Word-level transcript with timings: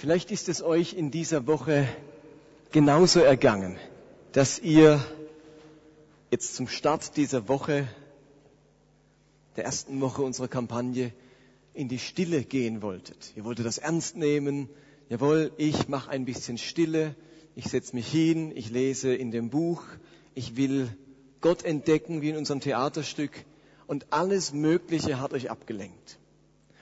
Vielleicht 0.00 0.30
ist 0.30 0.48
es 0.48 0.62
euch 0.62 0.94
in 0.94 1.10
dieser 1.10 1.46
Woche 1.46 1.86
genauso 2.72 3.20
ergangen, 3.20 3.76
dass 4.32 4.58
ihr 4.58 4.98
jetzt 6.30 6.54
zum 6.54 6.68
Start 6.68 7.18
dieser 7.18 7.48
Woche, 7.48 7.86
der 9.56 9.66
ersten 9.66 10.00
Woche 10.00 10.22
unserer 10.22 10.48
Kampagne, 10.48 11.12
in 11.74 11.88
die 11.88 11.98
Stille 11.98 12.44
gehen 12.44 12.80
wolltet. 12.80 13.34
Ihr 13.36 13.44
wolltet 13.44 13.66
das 13.66 13.76
ernst 13.76 14.16
nehmen. 14.16 14.70
Jawohl, 15.10 15.52
ich 15.58 15.86
mache 15.86 16.08
ein 16.08 16.24
bisschen 16.24 16.56
Stille. 16.56 17.14
Ich 17.54 17.66
setze 17.66 17.94
mich 17.94 18.10
hin. 18.10 18.56
Ich 18.56 18.70
lese 18.70 19.14
in 19.14 19.30
dem 19.30 19.50
Buch. 19.50 19.82
Ich 20.34 20.56
will 20.56 20.88
Gott 21.42 21.62
entdecken, 21.62 22.22
wie 22.22 22.30
in 22.30 22.38
unserem 22.38 22.60
Theaterstück. 22.60 23.44
Und 23.86 24.14
alles 24.14 24.54
Mögliche 24.54 25.20
hat 25.20 25.34
euch 25.34 25.50
abgelenkt. 25.50 26.18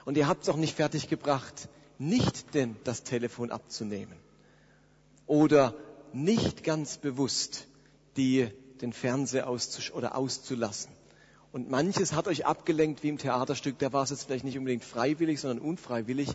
Und 0.04 0.16
ihr 0.16 0.28
habt 0.28 0.44
es 0.44 0.48
auch 0.48 0.56
nicht 0.56 0.76
fertiggebracht, 0.76 1.68
nicht 1.98 2.54
denn 2.54 2.76
das 2.84 3.02
Telefon 3.02 3.50
abzunehmen. 3.50 4.16
Oder 5.26 5.74
nicht 6.12 6.64
ganz 6.64 6.96
bewusst 6.96 7.66
die, 8.16 8.48
den 8.80 8.92
Fernseher 8.92 9.48
auszusch 9.48 9.90
oder 9.90 10.16
auszulassen. 10.16 10.92
Und 11.50 11.70
manches 11.70 12.12
hat 12.12 12.28
euch 12.28 12.46
abgelenkt 12.46 13.02
wie 13.02 13.08
im 13.08 13.18
Theaterstück. 13.18 13.78
Da 13.78 13.92
war 13.92 14.04
es 14.04 14.10
jetzt 14.10 14.24
vielleicht 14.24 14.44
nicht 14.44 14.58
unbedingt 14.58 14.84
freiwillig, 14.84 15.40
sondern 15.40 15.66
unfreiwillig. 15.66 16.28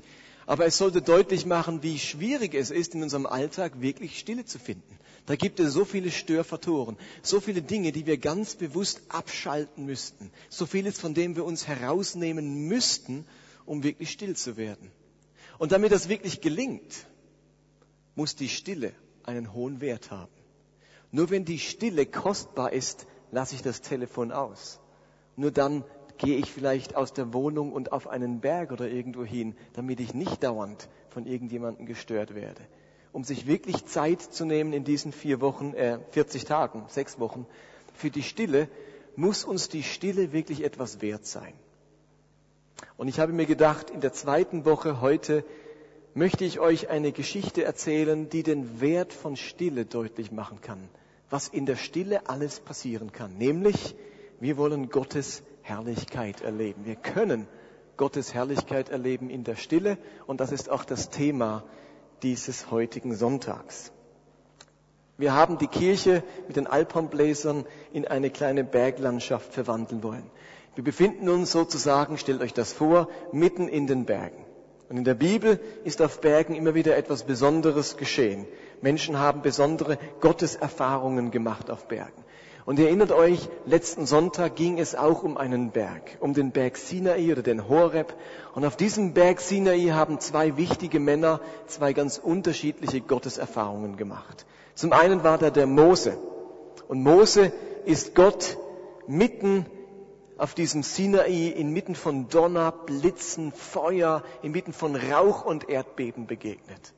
Aber 0.45 0.65
es 0.65 0.77
sollte 0.77 1.01
deutlich 1.01 1.45
machen, 1.45 1.83
wie 1.83 1.99
schwierig 1.99 2.53
es 2.53 2.71
ist, 2.71 2.95
in 2.95 3.03
unserem 3.03 3.25
Alltag 3.25 3.79
wirklich 3.81 4.19
Stille 4.19 4.45
zu 4.45 4.59
finden. 4.59 4.99
Da 5.25 5.35
gibt 5.35 5.59
es 5.59 5.71
so 5.71 5.85
viele 5.85 6.11
Störfaktoren, 6.11 6.97
so 7.21 7.39
viele 7.39 7.61
Dinge, 7.61 7.93
die 7.93 8.05
wir 8.05 8.17
ganz 8.17 8.55
bewusst 8.55 9.01
abschalten 9.07 9.85
müssten. 9.85 10.31
So 10.49 10.65
vieles, 10.65 10.99
von 10.99 11.13
dem 11.13 11.35
wir 11.35 11.45
uns 11.45 11.67
herausnehmen 11.67 12.67
müssten, 12.67 13.25
um 13.65 13.83
wirklich 13.83 14.09
still 14.11 14.35
zu 14.35 14.57
werden. 14.57 14.91
Und 15.57 15.71
damit 15.71 15.91
das 15.91 16.09
wirklich 16.09 16.41
gelingt, 16.41 17.05
muss 18.15 18.35
die 18.35 18.49
Stille 18.49 18.93
einen 19.23 19.53
hohen 19.53 19.81
Wert 19.81 20.11
haben. 20.11 20.31
Nur 21.11 21.29
wenn 21.29 21.45
die 21.45 21.59
Stille 21.59 22.05
kostbar 22.05 22.73
ist, 22.73 23.05
lasse 23.31 23.55
ich 23.55 23.61
das 23.61 23.81
Telefon 23.81 24.31
aus. 24.31 24.79
Nur 25.35 25.51
dann 25.51 25.83
gehe 26.17 26.37
ich 26.37 26.51
vielleicht 26.51 26.95
aus 26.95 27.13
der 27.13 27.33
Wohnung 27.33 27.71
und 27.71 27.91
auf 27.91 28.07
einen 28.07 28.39
Berg 28.39 28.71
oder 28.71 28.87
irgendwo 28.87 29.23
hin, 29.23 29.55
damit 29.73 29.99
ich 29.99 30.13
nicht 30.13 30.43
dauernd 30.43 30.89
von 31.09 31.25
irgendjemandem 31.25 31.85
gestört 31.85 32.35
werde. 32.35 32.61
Um 33.11 33.23
sich 33.23 33.45
wirklich 33.45 33.85
Zeit 33.85 34.21
zu 34.21 34.45
nehmen 34.45 34.73
in 34.73 34.83
diesen 34.83 35.11
vier 35.11 35.41
Wochen, 35.41 35.73
äh, 35.73 35.99
40 36.11 36.45
Tagen, 36.45 36.85
sechs 36.87 37.19
Wochen, 37.19 37.45
für 37.93 38.09
die 38.09 38.23
Stille, 38.23 38.69
muss 39.15 39.43
uns 39.43 39.69
die 39.69 39.83
Stille 39.83 40.31
wirklich 40.33 40.63
etwas 40.63 41.01
wert 41.01 41.25
sein. 41.25 41.53
Und 42.97 43.07
ich 43.07 43.19
habe 43.19 43.33
mir 43.33 43.45
gedacht, 43.45 43.89
in 43.89 44.01
der 44.01 44.13
zweiten 44.13 44.65
Woche 44.65 45.01
heute 45.01 45.43
möchte 46.13 46.45
ich 46.45 46.59
euch 46.59 46.89
eine 46.89 47.11
Geschichte 47.11 47.63
erzählen, 47.63 48.29
die 48.29 48.43
den 48.43 48.81
Wert 48.81 49.13
von 49.13 49.35
Stille 49.35 49.85
deutlich 49.85 50.31
machen 50.31 50.61
kann. 50.61 50.89
Was 51.29 51.47
in 51.47 51.65
der 51.65 51.75
Stille 51.75 52.29
alles 52.29 52.59
passieren 52.59 53.11
kann. 53.11 53.37
Nämlich, 53.37 53.95
wir 54.39 54.57
wollen 54.57 54.89
Gottes 54.89 55.43
Herrlichkeit 55.63 56.41
erleben. 56.41 56.85
Wir 56.85 56.95
können 56.95 57.47
Gottes 57.97 58.33
Herrlichkeit 58.33 58.89
erleben 58.89 59.29
in 59.29 59.43
der 59.43 59.55
Stille 59.55 59.97
und 60.27 60.39
das 60.39 60.51
ist 60.51 60.69
auch 60.69 60.83
das 60.83 61.09
Thema 61.09 61.63
dieses 62.21 62.71
heutigen 62.71 63.15
Sonntags. 63.15 63.91
Wir 65.17 65.33
haben 65.33 65.57
die 65.57 65.67
Kirche 65.67 66.23
mit 66.47 66.55
den 66.55 66.65
Alphornbläsern 66.65 67.65
in 67.91 68.07
eine 68.07 68.31
kleine 68.31 68.63
Berglandschaft 68.63 69.53
verwandeln 69.53 70.01
wollen. 70.01 70.29
Wir 70.75 70.83
befinden 70.83 71.29
uns 71.29 71.51
sozusagen, 71.51 72.17
stellt 72.17 72.41
euch 72.41 72.53
das 72.53 72.73
vor, 72.73 73.07
mitten 73.31 73.67
in 73.67 73.85
den 73.87 74.05
Bergen. 74.05 74.43
Und 74.89 74.97
in 74.97 75.03
der 75.03 75.13
Bibel 75.13 75.59
ist 75.83 76.01
auf 76.01 76.21
Bergen 76.21 76.55
immer 76.55 76.73
wieder 76.73 76.97
etwas 76.97 77.23
Besonderes 77.23 77.97
geschehen. 77.97 78.47
Menschen 78.81 79.19
haben 79.19 79.41
besondere 79.41 79.97
Gotteserfahrungen 80.19 81.31
gemacht 81.31 81.69
auf 81.69 81.87
Bergen. 81.87 82.23
Und 82.65 82.79
ihr 82.79 82.85
erinnert 82.87 83.11
euch, 83.11 83.49
letzten 83.65 84.05
Sonntag 84.05 84.55
ging 84.55 84.79
es 84.79 84.95
auch 84.95 85.23
um 85.23 85.37
einen 85.37 85.71
Berg, 85.71 86.17
um 86.21 86.33
den 86.33 86.51
Berg 86.51 86.77
Sinai 86.77 87.31
oder 87.31 87.41
den 87.41 87.67
Horeb. 87.67 88.15
Und 88.55 88.65
auf 88.65 88.77
diesem 88.77 89.13
Berg 89.13 89.41
Sinai 89.41 89.89
haben 89.91 90.19
zwei 90.19 90.55
wichtige 90.57 90.99
Männer 90.99 91.41
zwei 91.67 91.93
ganz 91.93 92.17
unterschiedliche 92.17 93.01
Gotteserfahrungen 93.01 93.97
gemacht. 93.97 94.45
Zum 94.75 94.93
einen 94.93 95.23
war 95.23 95.37
da 95.37 95.49
der 95.49 95.67
Mose. 95.67 96.17
Und 96.87 97.03
Mose 97.03 97.51
ist 97.85 98.15
Gott 98.15 98.57
mitten 99.07 99.65
auf 100.37 100.53
diesem 100.53 100.83
Sinai 100.83 101.47
inmitten 101.47 101.95
von 101.95 102.29
Donner, 102.29 102.71
Blitzen, 102.71 103.51
Feuer, 103.51 104.23
inmitten 104.41 104.73
von 104.73 104.95
Rauch 104.95 105.45
und 105.45 105.69
Erdbeben 105.69 106.27
begegnet. 106.27 106.93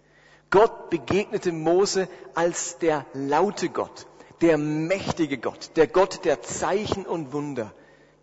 Gott 0.50 0.90
begegnete 0.90 1.52
Mose 1.52 2.08
als 2.34 2.78
der 2.78 3.06
laute 3.14 3.70
Gott 3.70 4.08
der 4.42 4.58
mächtige 4.58 5.38
Gott, 5.38 5.72
der 5.76 5.88
Gott 5.88 6.26
der 6.26 6.42
Zeichen 6.42 7.06
und 7.06 7.34
Wunder, 7.34 7.74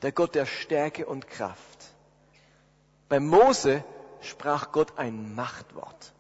der 0.03 0.13
Gott 0.13 0.35
der 0.35 0.47
Stärke 0.47 1.07
und 1.07 1.29
Kraft. 1.29 1.59
Bei 3.09 3.21
Mose 3.21 3.85
sprach 4.21 4.73
Gott 4.73 4.99
ein 4.99 5.35
Machtwort. 5.35 6.13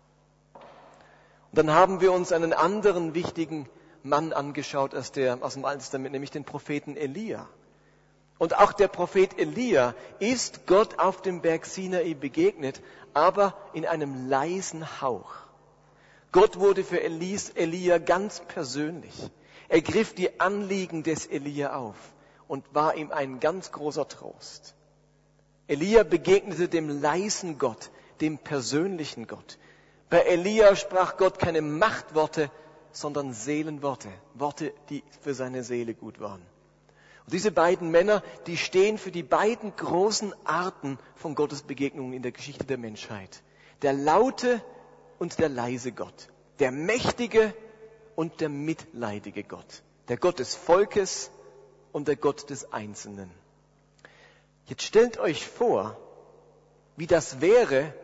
Und 0.54 1.58
dann 1.58 1.70
haben 1.70 2.00
wir 2.00 2.12
uns 2.12 2.32
einen 2.32 2.52
anderen 2.52 3.14
wichtigen 3.14 3.68
Mann 4.02 4.32
angeschaut 4.32 4.94
aus, 4.94 5.12
der, 5.12 5.38
aus 5.42 5.54
dem 5.54 5.64
Alten 5.64 5.80
Testament, 5.80 6.12
nämlich 6.12 6.30
den 6.30 6.44
Propheten 6.44 6.96
Elia. 6.96 7.48
Und 8.42 8.58
auch 8.58 8.72
der 8.72 8.88
Prophet 8.88 9.38
Elia 9.38 9.94
ist 10.18 10.66
Gott 10.66 10.98
auf 10.98 11.22
dem 11.22 11.42
Berg 11.42 11.64
Sinai 11.64 12.14
begegnet, 12.14 12.82
aber 13.14 13.56
in 13.72 13.86
einem 13.86 14.28
leisen 14.28 15.00
Hauch. 15.00 15.32
Gott 16.32 16.58
wurde 16.58 16.82
für 16.82 17.00
Elis, 17.00 17.50
Elia 17.50 17.98
ganz 17.98 18.40
persönlich. 18.40 19.14
Er 19.68 19.80
griff 19.80 20.16
die 20.16 20.40
Anliegen 20.40 21.04
des 21.04 21.26
Elia 21.26 21.76
auf 21.76 21.94
und 22.48 22.64
war 22.74 22.96
ihm 22.96 23.12
ein 23.12 23.38
ganz 23.38 23.70
großer 23.70 24.08
Trost. 24.08 24.74
Elia 25.68 26.02
begegnete 26.02 26.68
dem 26.68 27.00
leisen 27.00 27.58
Gott, 27.58 27.92
dem 28.20 28.38
persönlichen 28.38 29.28
Gott. 29.28 29.56
Bei 30.10 30.18
Elia 30.18 30.74
sprach 30.74 31.16
Gott 31.16 31.38
keine 31.38 31.62
Machtworte, 31.62 32.50
sondern 32.90 33.34
Seelenworte, 33.34 34.08
Worte, 34.34 34.74
die 34.88 35.04
für 35.20 35.32
seine 35.32 35.62
Seele 35.62 35.94
gut 35.94 36.18
waren. 36.18 36.42
Und 37.24 37.32
diese 37.32 37.52
beiden 37.52 37.90
Männer, 37.90 38.22
die 38.46 38.56
stehen 38.56 38.98
für 38.98 39.12
die 39.12 39.22
beiden 39.22 39.74
großen 39.76 40.34
Arten 40.44 40.98
von 41.14 41.34
Gottes 41.34 41.62
Begegnungen 41.62 42.12
in 42.12 42.22
der 42.22 42.32
Geschichte 42.32 42.64
der 42.64 42.78
Menschheit. 42.78 43.42
Der 43.82 43.92
laute 43.92 44.62
und 45.18 45.38
der 45.38 45.48
leise 45.48 45.92
Gott. 45.92 46.28
Der 46.58 46.72
mächtige 46.72 47.54
und 48.16 48.40
der 48.40 48.48
mitleidige 48.48 49.44
Gott. 49.44 49.82
Der 50.08 50.16
Gott 50.16 50.40
des 50.40 50.54
Volkes 50.54 51.30
und 51.92 52.08
der 52.08 52.16
Gott 52.16 52.50
des 52.50 52.72
Einzelnen. 52.72 53.30
Jetzt 54.66 54.82
stellt 54.82 55.18
euch 55.18 55.46
vor, 55.46 55.96
wie 56.96 57.06
das 57.06 57.40
wäre, 57.40 57.94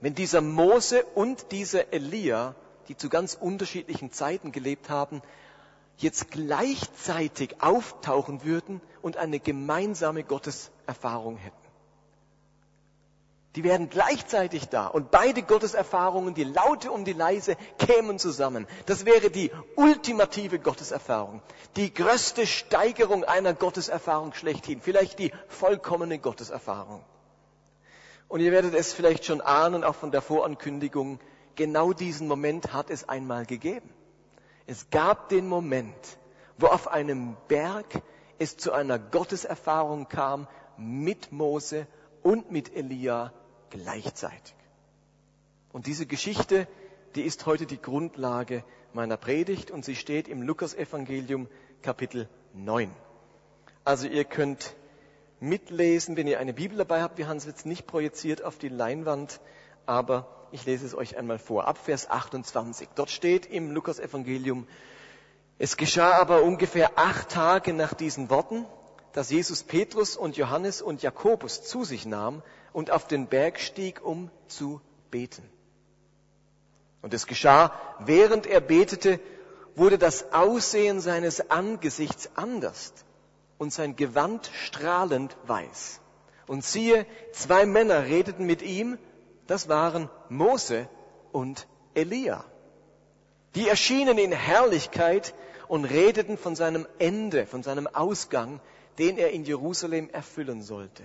wenn 0.00 0.14
dieser 0.14 0.40
Mose 0.40 1.04
und 1.14 1.52
dieser 1.52 1.92
Elia, 1.92 2.54
die 2.88 2.96
zu 2.96 3.08
ganz 3.08 3.34
unterschiedlichen 3.34 4.12
Zeiten 4.12 4.52
gelebt 4.52 4.90
haben, 4.90 5.22
jetzt 5.96 6.30
gleichzeitig 6.30 7.62
auftauchen 7.62 8.44
würden 8.44 8.80
und 9.02 9.16
eine 9.16 9.40
gemeinsame 9.40 10.24
Gotteserfahrung 10.24 11.36
hätten. 11.36 11.56
Die 13.56 13.64
werden 13.64 13.88
gleichzeitig 13.88 14.68
da 14.68 14.86
und 14.86 15.10
beide 15.10 15.42
Gotteserfahrungen, 15.42 16.34
die 16.34 16.44
laute 16.44 16.92
und 16.92 17.06
die 17.06 17.14
leise, 17.14 17.56
kämen 17.78 18.18
zusammen. 18.18 18.66
Das 18.84 19.06
wäre 19.06 19.30
die 19.30 19.50
ultimative 19.76 20.58
Gotteserfahrung, 20.58 21.40
die 21.76 21.92
größte 21.92 22.46
Steigerung 22.46 23.24
einer 23.24 23.54
Gotteserfahrung 23.54 24.34
schlechthin, 24.34 24.82
vielleicht 24.82 25.18
die 25.18 25.32
vollkommene 25.48 26.18
Gotteserfahrung. 26.18 27.02
Und 28.28 28.40
ihr 28.40 28.52
werdet 28.52 28.74
es 28.74 28.92
vielleicht 28.92 29.24
schon 29.24 29.40
ahnen, 29.40 29.84
auch 29.84 29.94
von 29.94 30.10
der 30.10 30.20
Vorankündigung, 30.20 31.18
genau 31.54 31.94
diesen 31.94 32.28
Moment 32.28 32.74
hat 32.74 32.90
es 32.90 33.08
einmal 33.08 33.46
gegeben. 33.46 33.88
Es 34.66 34.90
gab 34.90 35.28
den 35.28 35.48
Moment, 35.48 36.18
wo 36.58 36.66
auf 36.66 36.88
einem 36.88 37.36
Berg 37.48 38.02
es 38.38 38.56
zu 38.56 38.72
einer 38.72 38.98
Gotteserfahrung 38.98 40.08
kam 40.08 40.48
mit 40.76 41.32
Mose 41.32 41.86
und 42.22 42.50
mit 42.50 42.74
Elia 42.74 43.32
gleichzeitig. 43.70 44.54
Und 45.72 45.86
diese 45.86 46.06
Geschichte, 46.06 46.66
die 47.14 47.22
ist 47.22 47.46
heute 47.46 47.66
die 47.66 47.80
Grundlage 47.80 48.64
meiner 48.92 49.16
Predigt 49.16 49.70
und 49.70 49.84
sie 49.84 49.94
steht 49.94 50.26
im 50.28 50.42
Lukasevangelium 50.42 51.48
Kapitel 51.82 52.28
9. 52.54 52.90
Also 53.84 54.08
ihr 54.08 54.24
könnt 54.24 54.74
mitlesen, 55.38 56.16
wenn 56.16 56.26
ihr 56.26 56.40
eine 56.40 56.54
Bibel 56.54 56.78
dabei 56.78 57.02
habt. 57.02 57.18
Wir 57.18 57.28
haben 57.28 57.36
es 57.36 57.46
jetzt 57.46 57.66
nicht 57.66 57.86
projiziert 57.86 58.42
auf 58.42 58.58
die 58.58 58.68
Leinwand, 58.68 59.40
aber 59.84 60.35
ich 60.52 60.64
lese 60.66 60.86
es 60.86 60.94
euch 60.94 61.16
einmal 61.16 61.38
vor. 61.38 61.66
Ab 61.66 61.78
Vers 61.78 62.10
28. 62.10 62.88
Dort 62.94 63.10
steht 63.10 63.46
im 63.46 63.70
Lukasevangelium, 63.70 64.66
es 65.58 65.76
geschah 65.76 66.12
aber 66.12 66.42
ungefähr 66.42 66.98
acht 66.98 67.30
Tage 67.30 67.72
nach 67.72 67.94
diesen 67.94 68.28
Worten, 68.28 68.66
dass 69.12 69.30
Jesus 69.30 69.62
Petrus 69.62 70.16
und 70.16 70.36
Johannes 70.36 70.82
und 70.82 71.02
Jakobus 71.02 71.62
zu 71.62 71.84
sich 71.84 72.04
nahm 72.04 72.42
und 72.74 72.90
auf 72.90 73.06
den 73.06 73.28
Berg 73.28 73.58
stieg, 73.58 74.04
um 74.04 74.30
zu 74.48 74.82
beten. 75.10 75.48
Und 77.00 77.14
es 77.14 77.26
geschah, 77.26 77.72
während 78.00 78.46
er 78.46 78.60
betete, 78.60 79.20
wurde 79.74 79.96
das 79.96 80.32
Aussehen 80.32 81.00
seines 81.00 81.50
Angesichts 81.50 82.30
anders 82.34 82.92
und 83.58 83.72
sein 83.72 83.96
Gewand 83.96 84.50
strahlend 84.52 85.36
weiß. 85.46 86.00
Und 86.46 86.64
siehe, 86.64 87.06
zwei 87.32 87.64
Männer 87.64 88.04
redeten 88.04 88.44
mit 88.44 88.60
ihm, 88.60 88.98
das 89.46 89.68
waren 89.68 90.10
Mose 90.28 90.88
und 91.32 91.66
Elia. 91.94 92.44
Die 93.54 93.68
erschienen 93.68 94.18
in 94.18 94.32
Herrlichkeit 94.32 95.34
und 95.68 95.84
redeten 95.84 96.36
von 96.36 96.54
seinem 96.54 96.86
Ende, 96.98 97.46
von 97.46 97.62
seinem 97.62 97.86
Ausgang, 97.86 98.60
den 98.98 99.18
er 99.18 99.30
in 99.30 99.44
Jerusalem 99.44 100.10
erfüllen 100.10 100.62
sollte. 100.62 101.02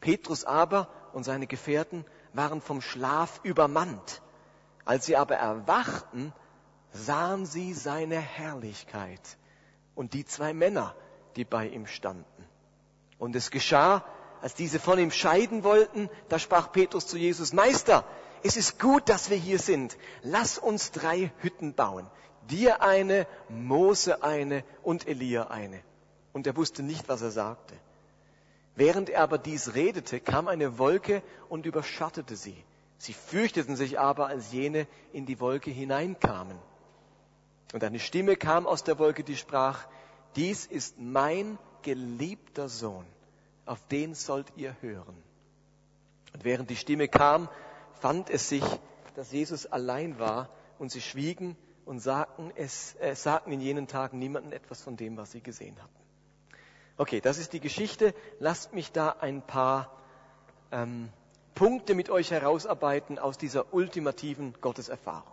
Petrus 0.00 0.44
aber 0.44 0.88
und 1.12 1.24
seine 1.24 1.46
Gefährten 1.46 2.04
waren 2.32 2.60
vom 2.60 2.80
Schlaf 2.80 3.40
übermannt. 3.42 4.22
Als 4.84 5.06
sie 5.06 5.16
aber 5.16 5.36
erwachten, 5.36 6.32
sahen 6.92 7.46
sie 7.46 7.74
seine 7.74 8.18
Herrlichkeit 8.18 9.20
und 9.94 10.14
die 10.14 10.24
zwei 10.24 10.52
Männer, 10.52 10.94
die 11.36 11.44
bei 11.44 11.68
ihm 11.68 11.86
standen. 11.86 12.44
Und 13.18 13.36
es 13.36 13.50
geschah, 13.50 14.04
als 14.42 14.54
diese 14.54 14.78
von 14.78 14.98
ihm 14.98 15.10
scheiden 15.10 15.64
wollten, 15.64 16.08
da 16.28 16.38
sprach 16.38 16.72
Petrus 16.72 17.06
zu 17.06 17.18
Jesus, 17.18 17.52
Meister, 17.52 18.04
es 18.42 18.56
ist 18.56 18.78
gut, 18.78 19.08
dass 19.08 19.30
wir 19.30 19.36
hier 19.36 19.58
sind. 19.58 19.96
Lass 20.22 20.58
uns 20.58 20.92
drei 20.92 21.30
Hütten 21.40 21.74
bauen. 21.74 22.06
Dir 22.48 22.82
eine, 22.82 23.26
Mose 23.48 24.22
eine 24.22 24.64
und 24.82 25.06
Elia 25.06 25.48
eine. 25.48 25.80
Und 26.32 26.46
er 26.46 26.56
wusste 26.56 26.82
nicht, 26.82 27.08
was 27.08 27.22
er 27.22 27.30
sagte. 27.30 27.74
Während 28.76 29.10
er 29.10 29.22
aber 29.22 29.38
dies 29.38 29.74
redete, 29.74 30.20
kam 30.20 30.48
eine 30.48 30.78
Wolke 30.78 31.22
und 31.48 31.66
überschattete 31.66 32.36
sie. 32.36 32.56
Sie 32.98 33.12
fürchteten 33.12 33.76
sich 33.76 33.98
aber, 33.98 34.26
als 34.26 34.52
jene 34.52 34.86
in 35.12 35.26
die 35.26 35.40
Wolke 35.40 35.70
hineinkamen. 35.70 36.56
Und 37.72 37.84
eine 37.84 37.98
Stimme 37.98 38.36
kam 38.36 38.66
aus 38.66 38.84
der 38.84 38.98
Wolke, 38.98 39.22
die 39.22 39.36
sprach, 39.36 39.86
dies 40.36 40.66
ist 40.66 40.98
mein 40.98 41.58
geliebter 41.82 42.68
Sohn, 42.68 43.06
auf 43.66 43.86
den 43.88 44.14
sollt 44.14 44.52
ihr 44.56 44.76
hören. 44.80 45.16
Und 46.32 46.44
während 46.44 46.70
die 46.70 46.76
Stimme 46.76 47.08
kam, 47.08 47.48
fand 48.00 48.30
es 48.30 48.48
sich, 48.48 48.64
dass 49.14 49.32
Jesus 49.32 49.66
allein 49.66 50.18
war 50.18 50.48
und 50.78 50.90
sie 50.90 51.00
schwiegen 51.00 51.56
und 51.84 51.98
sagten, 52.00 52.52
es, 52.54 52.94
äh, 53.00 53.14
sagten 53.14 53.52
in 53.52 53.60
jenen 53.60 53.86
Tagen 53.86 54.18
niemanden 54.18 54.52
etwas 54.52 54.82
von 54.82 54.96
dem, 54.96 55.16
was 55.16 55.32
sie 55.32 55.40
gesehen 55.40 55.76
hatten. 55.82 56.00
Okay, 56.96 57.20
das 57.20 57.38
ist 57.38 57.52
die 57.52 57.60
Geschichte. 57.60 58.14
Lasst 58.38 58.72
mich 58.74 58.92
da 58.92 59.10
ein 59.20 59.42
paar 59.42 59.90
ähm, 60.70 61.08
Punkte 61.54 61.94
mit 61.94 62.10
euch 62.10 62.30
herausarbeiten 62.30 63.18
aus 63.18 63.38
dieser 63.38 63.72
ultimativen 63.72 64.54
Gotteserfahrung. 64.60 65.32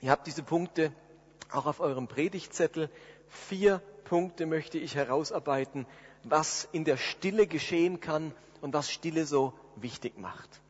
Ihr 0.00 0.10
habt 0.10 0.26
diese 0.26 0.42
Punkte 0.42 0.92
auch 1.52 1.66
auf 1.66 1.80
eurem 1.80 2.08
Predigtzettel. 2.08 2.90
Vier 3.28 3.80
Punkte 4.04 4.46
möchte 4.46 4.78
ich 4.78 4.94
herausarbeiten, 4.94 5.86
was 6.28 6.68
in 6.72 6.84
der 6.84 6.96
Stille 6.96 7.46
geschehen 7.46 8.00
kann 8.00 8.32
und 8.60 8.74
was 8.74 8.90
Stille 8.90 9.26
so 9.26 9.52
wichtig 9.76 10.18
macht. 10.18 10.60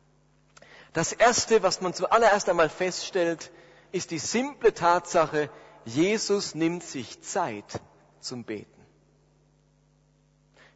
Das 0.93 1.13
Erste, 1.13 1.63
was 1.63 1.81
man 1.81 1.93
zuallererst 1.93 2.49
einmal 2.49 2.69
feststellt, 2.69 3.51
ist 3.91 4.11
die 4.11 4.19
simple 4.19 4.73
Tatsache, 4.73 5.49
Jesus 5.85 6.55
nimmt 6.55 6.83
sich 6.83 7.21
Zeit 7.21 7.81
zum 8.19 8.43
Beten. 8.43 8.77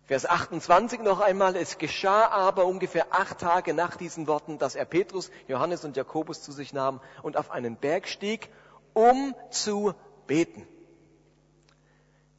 Vers 0.05 0.25
28 0.25 1.01
noch 1.01 1.21
einmal, 1.21 1.55
es 1.55 1.77
geschah 1.77 2.27
aber 2.27 2.65
ungefähr 2.65 3.07
acht 3.11 3.39
Tage 3.39 3.73
nach 3.73 3.95
diesen 3.95 4.27
Worten, 4.27 4.57
dass 4.57 4.75
er 4.75 4.85
Petrus, 4.85 5.31
Johannes 5.47 5.85
und 5.85 5.95
Jakobus 5.95 6.41
zu 6.41 6.51
sich 6.51 6.73
nahm 6.73 6.99
und 7.21 7.37
auf 7.37 7.49
einen 7.49 7.77
Berg 7.77 8.07
stieg, 8.07 8.49
um 8.93 9.33
zu 9.51 9.93
beten. 10.27 10.67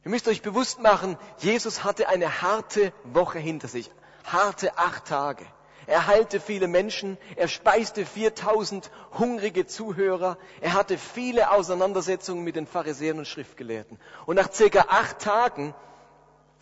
Ihr 0.05 0.11
müsst 0.11 0.27
euch 0.27 0.41
bewusst 0.41 0.81
machen, 0.81 1.17
Jesus 1.37 1.83
hatte 1.83 2.09
eine 2.09 2.41
harte 2.41 2.91
Woche 3.05 3.39
hinter 3.39 3.67
sich, 3.67 3.89
harte 4.25 4.77
acht 4.77 5.05
Tage. 5.05 5.45
Er 5.85 6.07
heilte 6.07 6.39
viele 6.39 6.67
Menschen, 6.67 7.17
er 7.35 7.47
speiste 7.47 8.05
4000 8.05 8.89
hungrige 9.17 9.65
Zuhörer, 9.65 10.37
er 10.61 10.73
hatte 10.73 10.97
viele 10.97 11.51
Auseinandersetzungen 11.51 12.43
mit 12.43 12.55
den 12.55 12.67
Pharisäern 12.67 13.17
und 13.17 13.27
Schriftgelehrten. 13.27 13.99
Und 14.25 14.35
nach 14.35 14.51
circa 14.51 14.85
acht 14.89 15.19
Tagen 15.19 15.73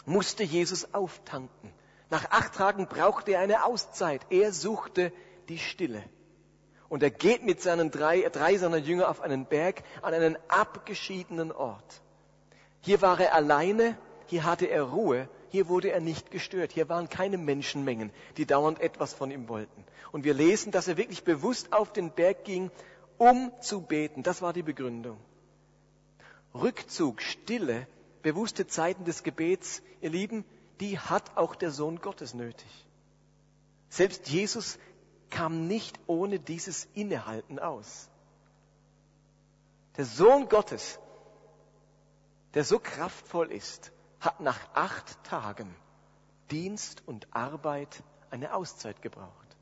musste 0.05 0.43
Jesus 0.43 0.93
auftanken. 0.93 1.71
Nach 2.09 2.29
acht 2.31 2.55
Tagen 2.55 2.87
brauchte 2.87 3.31
er 3.31 3.39
eine 3.39 3.63
Auszeit. 3.63 4.21
Er 4.29 4.51
suchte 4.51 5.13
die 5.49 5.59
Stille. 5.59 6.03
Und 6.89 7.03
er 7.03 7.11
geht 7.11 7.43
mit 7.43 7.61
seinen 7.61 7.89
drei, 7.89 8.21
drei 8.29 8.57
seiner 8.57 8.77
Jünger 8.77 9.09
auf 9.09 9.21
einen 9.21 9.45
Berg 9.45 9.83
an 10.01 10.13
einen 10.13 10.37
abgeschiedenen 10.49 11.51
Ort. 11.51 12.01
Hier 12.81 13.01
war 13.01 13.19
er 13.19 13.33
alleine, 13.33 13.97
hier 14.27 14.43
hatte 14.43 14.65
er 14.65 14.83
Ruhe, 14.83 15.29
hier 15.49 15.67
wurde 15.67 15.91
er 15.91 15.99
nicht 15.99 16.31
gestört. 16.31 16.71
Hier 16.71 16.89
waren 16.89 17.09
keine 17.09 17.37
Menschenmengen, 17.37 18.11
die 18.37 18.45
dauernd 18.45 18.79
etwas 18.79 19.13
von 19.13 19.31
ihm 19.31 19.49
wollten. 19.49 19.83
Und 20.11 20.23
wir 20.23 20.33
lesen, 20.33 20.71
dass 20.71 20.87
er 20.87 20.97
wirklich 20.97 21.23
bewusst 21.23 21.73
auf 21.73 21.91
den 21.91 22.11
Berg 22.11 22.45
ging, 22.45 22.71
um 23.17 23.51
zu 23.61 23.81
beten. 23.81 24.23
Das 24.23 24.41
war 24.41 24.53
die 24.53 24.63
Begründung. 24.63 25.17
Rückzug, 26.53 27.21
Stille 27.21 27.87
bewusste 28.21 28.67
Zeiten 28.67 29.05
des 29.05 29.23
Gebets, 29.23 29.81
ihr 30.01 30.09
Lieben, 30.09 30.45
die 30.79 30.97
hat 30.99 31.37
auch 31.37 31.55
der 31.55 31.71
Sohn 31.71 31.99
Gottes 31.99 32.33
nötig. 32.33 32.87
Selbst 33.89 34.29
Jesus 34.29 34.79
kam 35.29 35.67
nicht 35.67 35.99
ohne 36.07 36.39
dieses 36.39 36.87
Innehalten 36.93 37.59
aus. 37.59 38.09
Der 39.97 40.05
Sohn 40.05 40.49
Gottes, 40.49 40.99
der 42.53 42.63
so 42.63 42.79
kraftvoll 42.79 43.51
ist, 43.51 43.91
hat 44.19 44.39
nach 44.39 44.59
acht 44.73 45.23
Tagen 45.23 45.73
Dienst 46.49 47.03
und 47.05 47.27
Arbeit 47.33 48.03
eine 48.29 48.53
Auszeit 48.53 49.01
gebraucht. 49.01 49.57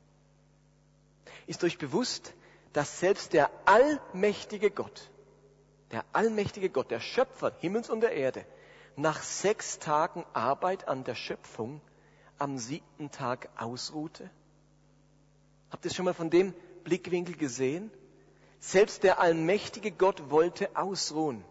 Ist 1.46 1.64
euch 1.64 1.78
bewusst, 1.78 2.34
dass 2.72 3.00
selbst 3.00 3.32
der 3.32 3.50
allmächtige 3.64 4.70
Gott 4.70 5.10
der 5.90 6.04
allmächtige 6.12 6.70
Gott, 6.70 6.90
der 6.90 7.00
Schöpfer 7.00 7.52
Himmels 7.60 7.90
und 7.90 8.00
der 8.00 8.12
Erde, 8.12 8.44
nach 8.96 9.22
sechs 9.22 9.78
Tagen 9.78 10.24
Arbeit 10.32 10.88
an 10.88 11.04
der 11.04 11.14
Schöpfung 11.14 11.80
am 12.38 12.58
siebten 12.58 13.10
Tag 13.10 13.48
ausruhte? 13.56 14.30
Habt 15.70 15.84
ihr 15.84 15.90
schon 15.90 16.04
mal 16.04 16.14
von 16.14 16.30
dem 16.30 16.54
Blickwinkel 16.84 17.36
gesehen? 17.36 17.90
Selbst 18.58 19.02
der 19.02 19.20
allmächtige 19.20 19.90
Gott 19.90 20.30
wollte 20.30 20.76
ausruhen. 20.76 21.44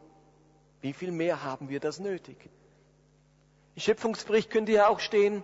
Wie 0.82 0.94
viel 0.94 1.12
mehr 1.12 1.44
haben 1.44 1.70
wir 1.70 1.80
das 1.80 2.00
nötig? 2.00 2.50
Im 3.76 3.82
Schöpfungsbericht 3.82 4.50
könnte 4.50 4.72
ja 4.72 4.88
auch 4.88 5.00
stehen, 5.00 5.44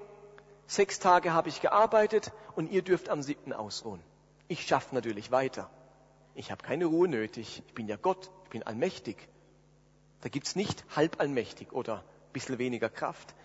sechs 0.68 1.00
Tage 1.00 1.34
habe 1.34 1.50
ich 1.50 1.62
gearbeitet 1.62 2.32
und 2.56 2.72
ihr 2.72 2.82
dürft 2.82 3.10
am 3.10 3.22
siebten 3.22 3.54
ausruhen. 3.54 4.02
Ich 4.48 4.66
schaffe 4.66 4.94
natürlich 4.96 5.32
weiter. 5.32 5.70
Ich 6.34 6.52
habe 6.52 6.64
keine 6.64 6.86
Ruhe 6.86 7.08
nötig. 7.08 7.64
Ich 7.68 7.74
bin 7.74 7.88
ja 7.88 7.96
Gott 7.96 8.30
bin 8.56 8.64
allmächtig. 8.64 9.18
Da 10.22 10.30
gibt's 10.30 10.56
nicht 10.56 10.86
halb 10.96 11.20
allmächtig 11.20 11.74
oder 11.74 11.98
ein 11.98 12.32
bisschen 12.32 12.58
weniger 12.58 12.90
Kraft. 12.90 13.36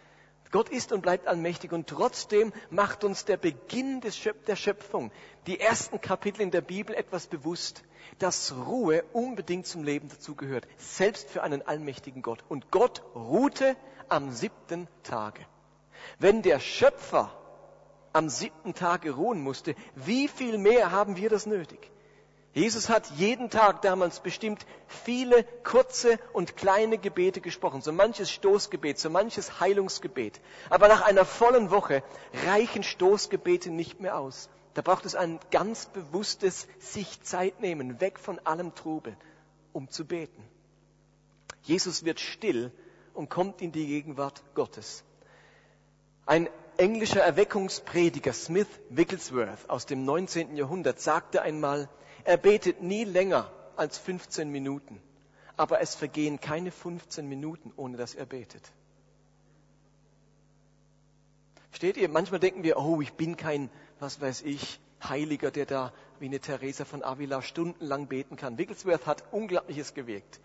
Gott 0.51 0.69
ist 0.69 0.93
und 0.93 1.03
bleibt 1.03 1.29
allmächtig 1.29 1.73
und 1.73 1.87
trotzdem 1.87 2.53
macht 2.71 3.05
uns 3.05 3.25
der 3.25 3.37
Beginn 3.37 4.01
der 4.01 4.57
Schöpfung, 4.57 5.13
die 5.47 5.61
ersten 5.61 6.01
Kapitel 6.01 6.43
in 6.43 6.51
der 6.51 6.61
Bibel 6.61 6.95
etwas 6.95 7.29
bewusst, 7.29 7.85
dass 8.19 8.53
Ruhe 8.67 9.05
unbedingt 9.13 9.67
zum 9.67 9.85
Leben 9.85 10.09
dazugehört, 10.09 10.67
selbst 10.77 11.31
für 11.31 11.43
einen 11.43 11.63
allmächtigen 11.63 12.23
Gott. 12.23 12.45
Und 12.49 12.71
Gott 12.71 13.03
ruhte 13.15 13.77
am 14.09 14.33
siebten 14.33 14.89
Tage. 15.05 15.47
Wenn 16.19 16.43
der 16.43 16.59
Schöpfer 16.59 17.33
am 18.13 18.29
siebten 18.29 18.75
Tage 18.75 19.13
ruhen 19.13 19.41
musste, 19.41 19.77
wie 19.95 20.27
viel 20.27 20.59
mehr 20.59 20.91
haben 20.91 21.17
wir 21.17 21.31
das 21.31 21.47
nötig? 21.47 21.91
Jesus 22.53 22.89
hat 22.89 23.09
jeden 23.17 23.49
Tag 23.49 23.81
damals 23.83 24.21
bestimmt 24.21 24.67
viele 24.89 25.45
kurze 25.63 26.19
und 26.33 26.57
kleine 26.57 26.99
Gebete 26.99 27.41
gesprochen, 27.41 27.81
so 27.81 27.93
manches 27.93 28.31
Stoßgebet, 28.33 28.99
so 28.99 29.09
manches 29.09 29.61
Heilungsgebet. 29.61 30.41
Aber 30.69 30.89
nach 30.89 31.03
einer 31.03 31.25
vollen 31.25 31.71
Woche 31.71 32.03
reichen 32.47 32.83
Stoßgebete 32.83 33.71
nicht 33.71 34.01
mehr 34.01 34.19
aus. 34.19 34.49
Da 34.75 34.83
braucht 34.83 35.07
es 35.07 35.15
ein 35.15 35.39
ganz 35.53 35.87
bewusstes 35.87 36.67
sich 36.81 37.23
Zeit 37.23 37.61
nehmen, 37.61 38.01
weg 38.01 38.19
von 38.19 38.41
allem 38.41 38.75
Trubel, 38.75 39.17
um 39.73 39.89
zu 39.89 40.05
beten. 40.05 40.43
Jesus 41.63 42.05
wird 42.05 42.19
still 42.19 42.73
und 43.15 43.31
kommt 43.31 43.63
in 43.63 43.71
die 43.71 43.87
Gegenwart 43.87 44.43
Gottes. 44.55 45.05
Ein 46.27 46.49
englischer 46.79 47.21
Erweckungsprediger 47.21 48.33
Smith 48.33 48.69
Wigglesworth 48.89 49.69
aus 49.69 49.87
dem 49.87 50.05
19. 50.05 50.57
Jahrhundert 50.57 51.01
sagte 51.01 51.43
einmal, 51.43 51.89
er 52.25 52.37
betet 52.37 52.83
nie 52.83 53.05
länger 53.05 53.51
als 53.77 53.99
15 53.99 54.51
Minuten, 54.51 55.01
aber 55.57 55.81
es 55.81 55.95
vergehen 55.95 56.41
keine 56.41 56.71
15 56.71 57.29
Minuten, 57.29 57.73
ohne 57.77 57.97
dass 57.97 58.15
er 58.15 58.27
betet. 58.27 58.73
Versteht 61.71 61.97
ihr? 61.97 62.09
Manchmal 62.09 62.41
denken 62.41 62.63
wir, 62.63 62.79
oh, 62.79 63.01
ich 63.01 63.13
bin 63.15 63.37
kein, 63.37 63.71
was 64.01 64.21
weiß 64.21 64.43
ich, 64.43 64.81
Heiliger, 65.03 65.51
der 65.51 65.67
da 65.67 65.93
wie 66.19 66.27
eine 66.27 66.41
Teresa 66.41 66.85
von 66.85 67.03
Avila 67.03 67.41
stundenlang 67.43 68.07
beten 68.07 68.37
kann. 68.37 68.59
Wigglesworth 68.59 69.07
hat 69.07 69.25
Unglaubliches 69.33 69.95
gewirkt. 69.95 70.41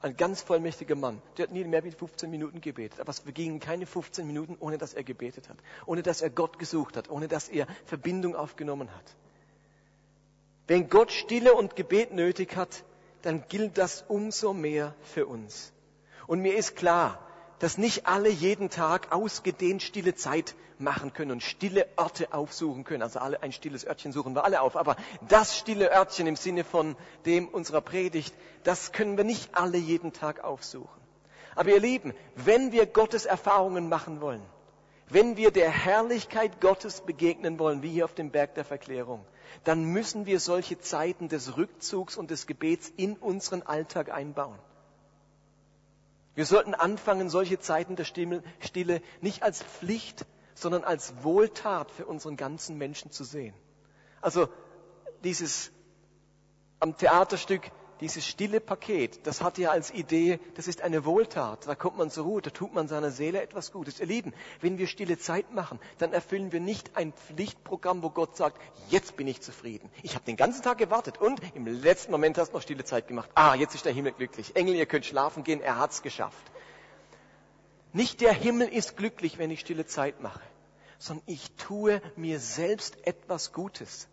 Ein 0.00 0.16
ganz 0.16 0.40
vollmächtiger 0.40 0.94
Mann. 0.94 1.20
Der 1.36 1.44
hat 1.44 1.52
nie 1.52 1.64
mehr 1.64 1.84
wie 1.84 1.90
15 1.90 2.30
Minuten 2.30 2.60
gebetet. 2.60 3.00
Aber 3.00 3.10
es 3.10 3.18
vergingen 3.18 3.58
keine 3.58 3.84
15 3.84 4.26
Minuten, 4.26 4.56
ohne 4.60 4.78
dass 4.78 4.94
er 4.94 5.02
gebetet 5.02 5.48
hat. 5.48 5.58
Ohne 5.86 6.02
dass 6.02 6.22
er 6.22 6.30
Gott 6.30 6.58
gesucht 6.58 6.96
hat. 6.96 7.10
Ohne 7.10 7.26
dass 7.26 7.48
er 7.48 7.66
Verbindung 7.84 8.36
aufgenommen 8.36 8.94
hat. 8.94 9.16
Wenn 10.68 10.90
Gott 10.90 11.10
Stille 11.10 11.54
und 11.54 11.76
Gebet 11.76 12.12
nötig 12.12 12.54
hat, 12.54 12.84
dann 13.22 13.42
gilt 13.48 13.78
das 13.78 14.04
umso 14.06 14.52
mehr 14.52 14.94
für 15.02 15.26
uns. 15.26 15.72
Und 16.26 16.40
mir 16.40 16.56
ist 16.56 16.76
klar, 16.76 17.18
dass 17.58 17.78
nicht 17.78 18.06
alle 18.06 18.28
jeden 18.28 18.68
Tag 18.68 19.10
ausgedehnt 19.10 19.82
stille 19.82 20.14
Zeit 20.14 20.54
machen 20.78 21.14
können 21.14 21.32
und 21.32 21.42
stille 21.42 21.88
Orte 21.96 22.34
aufsuchen 22.34 22.84
können. 22.84 23.02
Also 23.02 23.18
alle 23.18 23.42
ein 23.42 23.52
stilles 23.52 23.86
Örtchen 23.86 24.12
suchen 24.12 24.34
wir 24.34 24.44
alle 24.44 24.60
auf. 24.60 24.76
Aber 24.76 24.96
das 25.26 25.58
stille 25.58 25.90
Örtchen 25.90 26.26
im 26.26 26.36
Sinne 26.36 26.64
von 26.64 26.96
dem 27.24 27.48
unserer 27.48 27.80
Predigt, 27.80 28.34
das 28.62 28.92
können 28.92 29.16
wir 29.16 29.24
nicht 29.24 29.54
alle 29.54 29.78
jeden 29.78 30.12
Tag 30.12 30.44
aufsuchen. 30.44 31.00
Aber 31.56 31.70
ihr 31.70 31.80
Lieben, 31.80 32.12
wenn 32.36 32.72
wir 32.72 32.84
Gottes 32.84 33.24
Erfahrungen 33.24 33.88
machen 33.88 34.20
wollen, 34.20 34.42
wenn 35.08 35.38
wir 35.38 35.50
der 35.50 35.70
Herrlichkeit 35.70 36.60
Gottes 36.60 37.00
begegnen 37.00 37.58
wollen, 37.58 37.82
wie 37.82 37.88
hier 37.88 38.04
auf 38.04 38.14
dem 38.14 38.30
Berg 38.30 38.54
der 38.54 38.66
Verklärung, 38.66 39.24
dann 39.64 39.84
müssen 39.84 40.26
wir 40.26 40.40
solche 40.40 40.78
Zeiten 40.78 41.28
des 41.28 41.56
Rückzugs 41.56 42.16
und 42.16 42.30
des 42.30 42.46
Gebets 42.46 42.92
in 42.96 43.16
unseren 43.16 43.62
Alltag 43.62 44.10
einbauen. 44.10 44.58
Wir 46.34 46.46
sollten 46.46 46.74
anfangen, 46.74 47.28
solche 47.30 47.58
Zeiten 47.58 47.96
der 47.96 48.04
Stille 48.04 49.02
nicht 49.20 49.42
als 49.42 49.62
Pflicht, 49.62 50.24
sondern 50.54 50.84
als 50.84 51.22
Wohltat 51.22 51.90
für 51.90 52.06
unseren 52.06 52.36
ganzen 52.36 52.78
Menschen 52.78 53.10
zu 53.10 53.24
sehen. 53.24 53.54
Also 54.20 54.48
dieses 55.24 55.72
am 56.80 56.96
Theaterstück 56.96 57.70
dieses 58.00 58.26
stille 58.26 58.60
Paket, 58.60 59.26
das 59.26 59.42
hat 59.42 59.58
ja 59.58 59.70
als 59.70 59.90
Idee, 59.90 60.38
das 60.54 60.68
ist 60.68 60.82
eine 60.82 61.04
Wohltat. 61.04 61.66
Da 61.66 61.74
kommt 61.74 61.98
man 61.98 62.10
zur 62.10 62.24
Ruhe, 62.24 62.42
da 62.42 62.50
tut 62.50 62.72
man 62.72 62.88
seiner 62.88 63.10
Seele 63.10 63.42
etwas 63.42 63.72
Gutes. 63.72 63.98
Ihr 64.00 64.06
Lieben, 64.06 64.32
wenn 64.60 64.78
wir 64.78 64.86
stille 64.86 65.18
Zeit 65.18 65.52
machen, 65.52 65.80
dann 65.98 66.12
erfüllen 66.12 66.52
wir 66.52 66.60
nicht 66.60 66.96
ein 66.96 67.12
Pflichtprogramm, 67.12 68.02
wo 68.02 68.10
Gott 68.10 68.36
sagt, 68.36 68.60
jetzt 68.88 69.16
bin 69.16 69.26
ich 69.26 69.40
zufrieden. 69.40 69.90
Ich 70.02 70.14
habe 70.14 70.24
den 70.24 70.36
ganzen 70.36 70.62
Tag 70.62 70.78
gewartet 70.78 71.18
und 71.18 71.40
im 71.54 71.66
letzten 71.66 72.12
Moment 72.12 72.38
hast 72.38 72.50
du 72.50 72.56
noch 72.56 72.62
stille 72.62 72.84
Zeit 72.84 73.08
gemacht. 73.08 73.30
Ah, 73.34 73.54
jetzt 73.54 73.74
ist 73.74 73.84
der 73.84 73.92
Himmel 73.92 74.12
glücklich. 74.12 74.54
Engel, 74.54 74.74
ihr 74.74 74.86
könnt 74.86 75.06
schlafen 75.06 75.42
gehen, 75.42 75.60
er 75.60 75.78
hat's 75.78 76.02
geschafft. 76.02 76.52
Nicht 77.92 78.20
der 78.20 78.32
Himmel 78.32 78.68
ist 78.68 78.96
glücklich, 78.96 79.38
wenn 79.38 79.50
ich 79.50 79.60
stille 79.60 79.86
Zeit 79.86 80.20
mache, 80.20 80.40
sondern 80.98 81.24
ich 81.26 81.50
tue 81.52 82.00
mir 82.16 82.38
selbst 82.38 83.06
etwas 83.06 83.52
Gutes. 83.52 84.08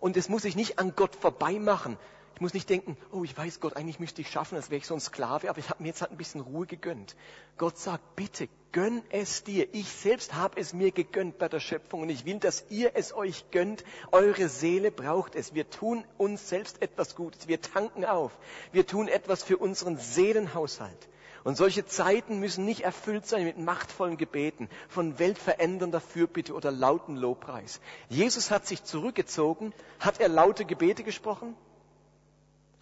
Und 0.00 0.16
es 0.16 0.28
muss 0.28 0.44
ich 0.44 0.56
nicht 0.56 0.78
an 0.78 0.94
Gott 0.96 1.14
vorbei 1.14 1.60
machen, 1.60 1.96
ich 2.34 2.40
muss 2.40 2.54
nicht 2.54 2.68
denken, 2.68 2.96
oh, 3.12 3.24
ich 3.24 3.36
weiß 3.36 3.60
Gott, 3.60 3.76
eigentlich 3.76 4.00
müsste 4.00 4.20
ich 4.20 4.30
schaffen, 4.30 4.56
als 4.56 4.70
wäre 4.70 4.78
ich 4.78 4.86
so 4.86 4.94
ein 4.94 5.00
Sklave, 5.00 5.50
aber 5.50 5.58
ich 5.58 5.68
habe 5.68 5.82
mir 5.82 5.88
jetzt 5.88 6.00
halt 6.00 6.10
ein 6.10 6.16
bisschen 6.16 6.40
Ruhe 6.40 6.66
gegönnt. 6.66 7.14
Gott 7.56 7.78
sagt, 7.78 8.16
bitte, 8.16 8.48
gönn 8.72 9.02
es 9.10 9.44
dir. 9.44 9.72
Ich 9.72 9.88
selbst 9.88 10.34
habe 10.34 10.58
es 10.60 10.72
mir 10.72 10.90
gegönnt 10.90 11.38
bei 11.38 11.48
der 11.48 11.60
Schöpfung 11.60 12.02
und 12.02 12.08
ich 12.08 12.24
will, 12.24 12.38
dass 12.38 12.64
ihr 12.70 12.92
es 12.94 13.14
euch 13.14 13.50
gönnt. 13.50 13.84
Eure 14.10 14.48
Seele 14.48 14.90
braucht 14.90 15.34
es. 15.34 15.54
Wir 15.54 15.68
tun 15.68 16.04
uns 16.18 16.48
selbst 16.48 16.82
etwas 16.82 17.14
Gutes. 17.14 17.48
Wir 17.48 17.60
tanken 17.60 18.04
auf. 18.04 18.32
Wir 18.72 18.86
tun 18.86 19.08
etwas 19.08 19.42
für 19.42 19.58
unseren 19.58 19.98
Seelenhaushalt. 19.98 21.08
Und 21.44 21.56
solche 21.56 21.84
Zeiten 21.84 22.38
müssen 22.38 22.64
nicht 22.64 22.82
erfüllt 22.82 23.26
sein 23.26 23.44
mit 23.44 23.58
machtvollen 23.58 24.16
Gebeten, 24.16 24.68
von 24.88 25.18
weltverändernder 25.18 26.00
Fürbitte 26.00 26.54
oder 26.54 26.70
lauten 26.70 27.16
Lobpreis. 27.16 27.80
Jesus 28.08 28.50
hat 28.50 28.66
sich 28.66 28.84
zurückgezogen. 28.84 29.74
Hat 29.98 30.20
er 30.20 30.28
laute 30.28 30.64
Gebete 30.64 31.02
gesprochen? 31.02 31.56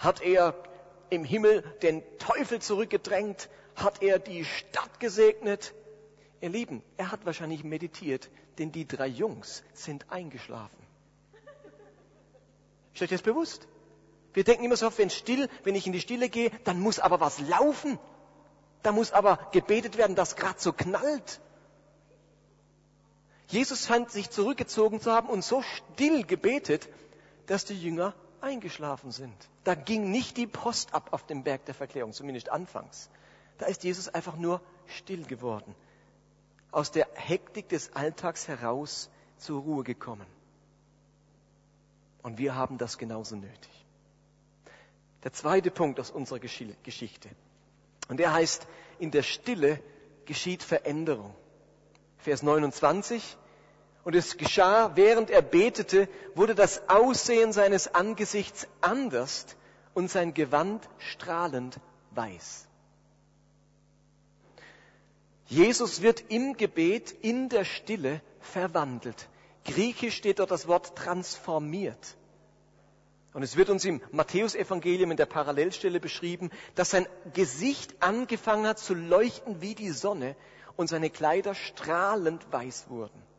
Hat 0.00 0.22
er 0.22 0.54
im 1.10 1.24
Himmel 1.24 1.60
den 1.82 2.02
Teufel 2.18 2.60
zurückgedrängt? 2.60 3.50
Hat 3.76 4.02
er 4.02 4.18
die 4.18 4.46
Stadt 4.46 4.98
gesegnet? 4.98 5.74
Ihr 6.40 6.48
Lieben, 6.48 6.82
er 6.96 7.12
hat 7.12 7.26
wahrscheinlich 7.26 7.64
meditiert, 7.64 8.30
denn 8.58 8.72
die 8.72 8.88
drei 8.88 9.06
Jungs 9.06 9.62
sind 9.74 10.10
eingeschlafen. 10.10 10.78
Ist 12.94 13.02
euch 13.02 13.10
das 13.10 13.20
bewusst? 13.20 13.68
Wir 14.32 14.42
denken 14.42 14.64
immer 14.64 14.76
so, 14.76 14.90
wenn 14.96 15.10
still, 15.10 15.50
wenn 15.64 15.74
ich 15.74 15.86
in 15.86 15.92
die 15.92 16.00
Stille 16.00 16.30
gehe, 16.30 16.50
dann 16.64 16.80
muss 16.80 16.98
aber 16.98 17.20
was 17.20 17.38
laufen. 17.40 17.98
Da 18.82 18.92
muss 18.92 19.12
aber 19.12 19.50
gebetet 19.52 19.98
werden, 19.98 20.16
dass 20.16 20.34
gerade 20.34 20.58
so 20.58 20.72
knallt. 20.72 21.40
Jesus 23.48 23.84
fand 23.84 24.10
sich 24.10 24.30
zurückgezogen 24.30 24.98
zu 25.02 25.12
haben 25.12 25.28
und 25.28 25.44
so 25.44 25.60
still 25.60 26.24
gebetet, 26.24 26.88
dass 27.44 27.66
die 27.66 27.78
Jünger 27.78 28.14
eingeschlafen 28.42 29.10
sind. 29.12 29.34
Da 29.64 29.74
ging 29.74 30.10
nicht 30.10 30.36
die 30.36 30.46
Post 30.46 30.94
ab 30.94 31.12
auf 31.12 31.26
dem 31.26 31.44
Berg 31.44 31.64
der 31.66 31.74
Verklärung, 31.74 32.12
zumindest 32.12 32.50
anfangs. 32.50 33.10
Da 33.58 33.66
ist 33.66 33.84
Jesus 33.84 34.08
einfach 34.08 34.36
nur 34.36 34.60
still 34.86 35.24
geworden, 35.24 35.74
aus 36.70 36.90
der 36.90 37.08
Hektik 37.14 37.68
des 37.68 37.94
Alltags 37.94 38.48
heraus 38.48 39.10
zur 39.36 39.60
Ruhe 39.60 39.84
gekommen. 39.84 40.26
Und 42.22 42.38
wir 42.38 42.54
haben 42.54 42.78
das 42.78 42.98
genauso 42.98 43.36
nötig. 43.36 43.86
Der 45.22 45.32
zweite 45.32 45.70
Punkt 45.70 46.00
aus 46.00 46.10
unserer 46.10 46.38
Geschichte. 46.38 47.28
Und 48.08 48.18
der 48.18 48.32
heißt, 48.32 48.66
in 48.98 49.10
der 49.10 49.22
Stille 49.22 49.82
geschieht 50.24 50.62
Veränderung. 50.62 51.34
Vers 52.18 52.42
29. 52.42 53.36
Und 54.02 54.14
es 54.14 54.38
geschah, 54.38 54.92
während 54.96 55.30
er 55.30 55.42
betete, 55.42 56.08
wurde 56.34 56.54
das 56.54 56.88
Aussehen 56.88 57.52
seines 57.52 57.94
Angesichts 57.94 58.66
anders 58.80 59.46
und 59.92 60.10
sein 60.10 60.32
Gewand 60.32 60.88
strahlend 60.98 61.78
weiß. 62.12 62.66
Jesus 65.46 66.00
wird 66.00 66.24
im 66.30 66.56
Gebet, 66.56 67.10
in 67.10 67.48
der 67.48 67.64
Stille 67.64 68.22
verwandelt. 68.40 69.28
Griechisch 69.64 70.16
steht 70.16 70.38
dort 70.38 70.50
das 70.50 70.66
Wort 70.66 70.96
transformiert. 70.96 72.16
Und 73.34 73.42
es 73.42 73.56
wird 73.56 73.68
uns 73.68 73.84
im 73.84 74.00
Matthäusevangelium 74.12 75.10
in 75.10 75.16
der 75.16 75.26
Parallelstelle 75.26 76.00
beschrieben, 76.00 76.50
dass 76.74 76.90
sein 76.90 77.06
Gesicht 77.34 78.02
angefangen 78.02 78.66
hat 78.66 78.78
zu 78.78 78.94
leuchten 78.94 79.60
wie 79.60 79.74
die 79.74 79.90
Sonne 79.90 80.36
und 80.76 80.88
seine 80.88 81.10
Kleider 81.10 81.54
strahlend 81.54 82.50
weiß 82.50 82.88
wurden 82.88 83.29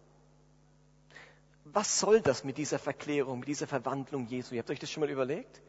was 1.73 1.99
soll 1.99 2.21
das 2.21 2.43
mit 2.43 2.57
dieser 2.57 2.79
Verklärung, 2.79 3.39
mit 3.39 3.47
dieser 3.47 3.67
Verwandlung 3.67 4.27
Jesu? 4.27 4.55
Ihr 4.55 4.59
habt 4.59 4.69
euch 4.69 4.79
das 4.79 4.91
schon 4.91 5.01
mal 5.01 5.09
überlegt? 5.09 5.61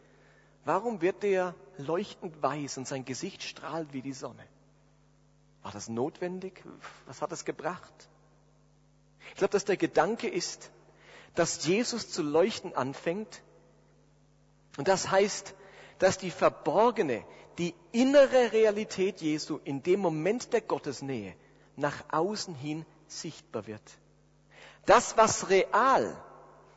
Warum 0.64 1.00
wird 1.00 1.22
der 1.22 1.54
leuchtend 1.78 2.40
weiß 2.42 2.78
und 2.78 2.86
sein 2.86 3.04
Gesicht 3.04 3.42
strahlt 3.42 3.92
wie 3.92 4.02
die 4.02 4.12
Sonne? 4.12 4.44
War 5.62 5.72
das 5.72 5.88
notwendig? 5.88 6.62
Was 7.06 7.22
hat 7.22 7.32
das 7.32 7.44
gebracht? 7.44 7.92
Ich 9.30 9.36
glaube, 9.36 9.52
dass 9.52 9.64
der 9.64 9.76
Gedanke 9.76 10.28
ist, 10.28 10.70
dass 11.34 11.64
Jesus 11.64 12.10
zu 12.10 12.22
leuchten 12.22 12.74
anfängt. 12.74 13.42
Und 14.76 14.88
das 14.88 15.10
heißt, 15.10 15.54
dass 15.98 16.18
die 16.18 16.30
verborgene, 16.30 17.24
die 17.58 17.74
innere 17.92 18.52
Realität 18.52 19.20
Jesu 19.20 19.60
in 19.64 19.82
dem 19.82 20.00
Moment 20.00 20.52
der 20.52 20.60
Gottesnähe 20.60 21.34
nach 21.76 22.04
außen 22.10 22.54
hin 22.54 22.84
sichtbar 23.06 23.66
wird. 23.66 23.82
Das, 24.86 25.16
was 25.16 25.48
real, 25.48 26.16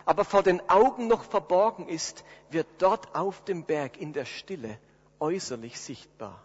aber 0.05 0.25
vor 0.25 0.43
den 0.43 0.69
Augen 0.69 1.07
noch 1.07 1.23
verborgen 1.23 1.87
ist, 1.87 2.23
wird 2.49 2.67
dort 2.77 3.15
auf 3.15 3.43
dem 3.43 3.63
Berg 3.63 3.97
in 3.97 4.13
der 4.13 4.25
Stille 4.25 4.79
äußerlich 5.19 5.79
sichtbar. 5.79 6.41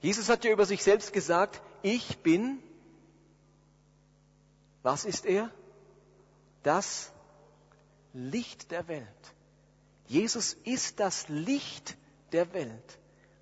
Jesus 0.00 0.28
hat 0.28 0.44
ja 0.44 0.52
über 0.52 0.64
sich 0.64 0.82
selbst 0.82 1.12
gesagt, 1.12 1.60
ich 1.82 2.18
bin, 2.18 2.62
was 4.82 5.04
ist 5.04 5.26
er? 5.26 5.50
Das 6.62 7.12
Licht 8.12 8.70
der 8.70 8.88
Welt. 8.88 9.08
Jesus 10.06 10.54
ist 10.64 11.00
das 11.00 11.28
Licht 11.28 11.96
der 12.32 12.52
Welt. 12.52 12.98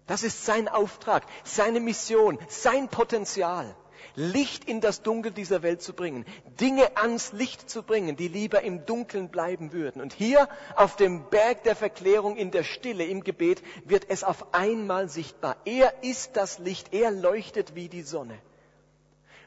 Das 0.06 0.22
ist 0.22 0.44
sein 0.44 0.68
Auftrag, 0.68 1.24
seine 1.44 1.80
Mission, 1.80 2.38
sein 2.48 2.88
Potenzial. 2.88 3.76
Licht 4.14 4.64
in 4.64 4.80
das 4.80 5.02
Dunkel 5.02 5.32
dieser 5.32 5.62
Welt 5.62 5.82
zu 5.82 5.94
bringen, 5.94 6.26
Dinge 6.60 6.96
ans 6.96 7.32
Licht 7.32 7.70
zu 7.70 7.82
bringen, 7.82 8.16
die 8.16 8.28
lieber 8.28 8.62
im 8.62 8.84
Dunkeln 8.84 9.30
bleiben 9.30 9.72
würden. 9.72 10.02
Und 10.02 10.12
hier 10.12 10.48
auf 10.76 10.96
dem 10.96 11.28
Berg 11.30 11.62
der 11.64 11.76
Verklärung 11.76 12.36
in 12.36 12.50
der 12.50 12.64
Stille, 12.64 13.04
im 13.04 13.24
Gebet, 13.24 13.62
wird 13.84 14.06
es 14.08 14.24
auf 14.24 14.54
einmal 14.54 15.08
sichtbar. 15.08 15.56
Er 15.64 16.02
ist 16.02 16.36
das 16.36 16.58
Licht, 16.58 16.92
er 16.92 17.10
leuchtet 17.10 17.74
wie 17.74 17.88
die 17.88 18.02
Sonne. 18.02 18.38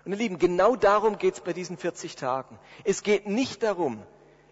Und 0.04 0.12
ihr 0.12 0.18
Lieben, 0.18 0.40
genau 0.40 0.76
darum 0.76 1.18
geht 1.18 1.36
es 1.36 1.42
bei 1.42 1.54
diesen 1.54 1.78
40 1.78 2.16
Tagen. 2.16 2.60
Es 2.84 3.04
geht 3.04 3.28
nicht 3.28 3.64
darum, 3.64 4.04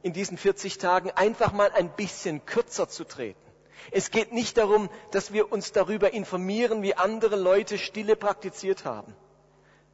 in 0.02 0.14
diesen 0.14 0.38
40 0.38 0.78
Tagen 0.78 1.12
einfach 1.12 1.54
mal 1.54 1.72
ein 1.72 1.90
bisschen 1.96 2.46
kürzer 2.46 2.90
zu 2.90 3.04
treten. 3.04 3.40
Es 3.92 4.12
geht 4.12 4.32
nicht 4.32 4.58
darum, 4.58 4.90
dass 5.12 5.34
wir 5.34 5.52
uns 5.52 5.72
darüber 5.72 6.14
informieren, 6.14 6.82
wie 6.82 6.96
andere 6.96 7.36
Leute 7.36 7.78
Stille 7.78 8.16
praktiziert 8.16 8.86
haben. 8.86 9.14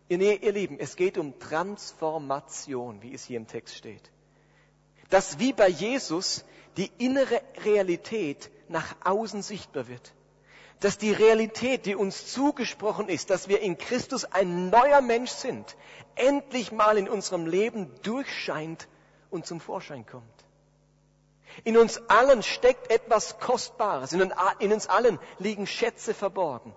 Ihr 0.09 0.51
Lieben, 0.51 0.79
es 0.79 0.95
geht 0.95 1.17
um 1.17 1.39
Transformation, 1.39 3.01
wie 3.01 3.13
es 3.13 3.23
hier 3.23 3.37
im 3.37 3.47
Text 3.47 3.75
steht. 3.75 4.11
dass 5.09 5.39
wie 5.39 5.53
bei 5.53 5.67
Jesus 5.67 6.45
die 6.77 6.91
innere 6.97 7.41
Realität 7.65 8.49
nach 8.69 8.95
außen 9.03 9.41
sichtbar 9.41 9.87
wird. 9.87 10.13
Dass 10.79 10.97
die 10.97 11.11
Realität, 11.11 11.85
die 11.85 11.95
uns 11.95 12.31
zugesprochen 12.31 13.09
ist, 13.09 13.29
dass 13.29 13.49
wir 13.49 13.59
in 13.59 13.77
Christus 13.77 14.23
ein 14.23 14.69
neuer 14.69 15.01
Mensch 15.01 15.31
sind, 15.31 15.75
endlich 16.15 16.71
mal 16.71 16.97
in 16.97 17.09
unserem 17.09 17.47
Leben 17.47 17.91
durchscheint 18.03 18.87
und 19.29 19.45
zum 19.45 19.59
Vorschein 19.59 20.05
kommt. 20.05 20.23
In 21.65 21.77
uns 21.77 21.97
allen 22.09 22.43
steckt 22.43 22.89
etwas 22.91 23.39
Kostbares. 23.39 24.13
In 24.13 24.71
uns 24.71 24.87
allen 24.87 25.19
liegen 25.39 25.67
Schätze 25.67 26.13
verborgen. 26.13 26.73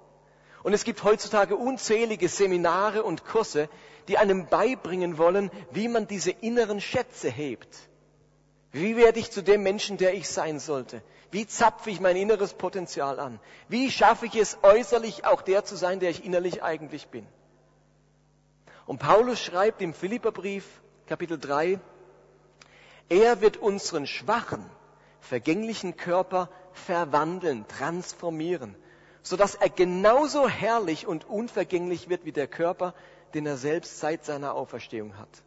Und 0.63 0.73
es 0.73 0.85
gibt 0.85 1.03
heutzutage 1.03 1.57
unzählige 1.57 2.29
Seminare 2.29 3.03
und 3.03 3.25
Kurse, 3.25 3.69
die 4.09 4.19
einem 4.19 4.47
beibringen 4.47 5.19
wollen, 5.19 5.51
wie 5.71 5.89
man 5.89 6.07
diese 6.07 6.31
inneren 6.31 6.81
Schätze 6.81 7.29
hebt. 7.29 7.89
Wie 8.71 8.97
werde 8.97 9.21
ich 9.21 9.31
zu 9.31 9.43
dem 9.43 9.63
Menschen, 9.63 9.99
der 9.99 10.15
ich 10.15 10.29
sein 10.29 10.59
sollte? 10.59 11.03
Wie 11.31 11.47
zapfe 11.47 11.91
ich 11.91 12.01
mein 12.01 12.17
inneres 12.17 12.55
Potenzial 12.55 13.19
an? 13.19 13.41
Wie 13.69 13.91
schaffe 13.91 14.27
ich 14.27 14.37
es 14.37 14.59
äußerlich 14.63 15.25
auch 15.25 15.43
der 15.43 15.65
zu 15.65 15.77
sein, 15.77 16.01
der 16.01 16.11
ich 16.11 16.25
innerlich 16.25 16.63
eigentlich 16.63 17.09
bin? 17.09 17.27
Und 18.87 18.99
Paulus 18.99 19.41
schreibt 19.41 19.83
im 19.83 19.95
Philipperbrief, 19.95 20.65
Kapitel 21.07 21.39
3, 21.39 21.79
er 23.09 23.41
wird 23.41 23.57
unseren 23.57 24.07
schwachen, 24.07 24.65
vergänglichen 25.21 25.97
Körper 25.97 26.49
verwandeln, 26.73 27.67
transformieren, 27.69 28.75
sodass 29.23 29.55
er 29.55 29.69
genauso 29.69 30.49
herrlich 30.49 31.07
und 31.07 31.29
unvergänglich 31.29 32.09
wird 32.09 32.25
wie 32.25 32.33
der 32.33 32.49
Körper, 32.49 32.95
den 33.35 33.47
er 33.47 33.57
selbst 33.57 34.01
seit 34.01 34.25
seiner 34.25 34.55
Auferstehung 34.55 35.17
hat. 35.17 35.43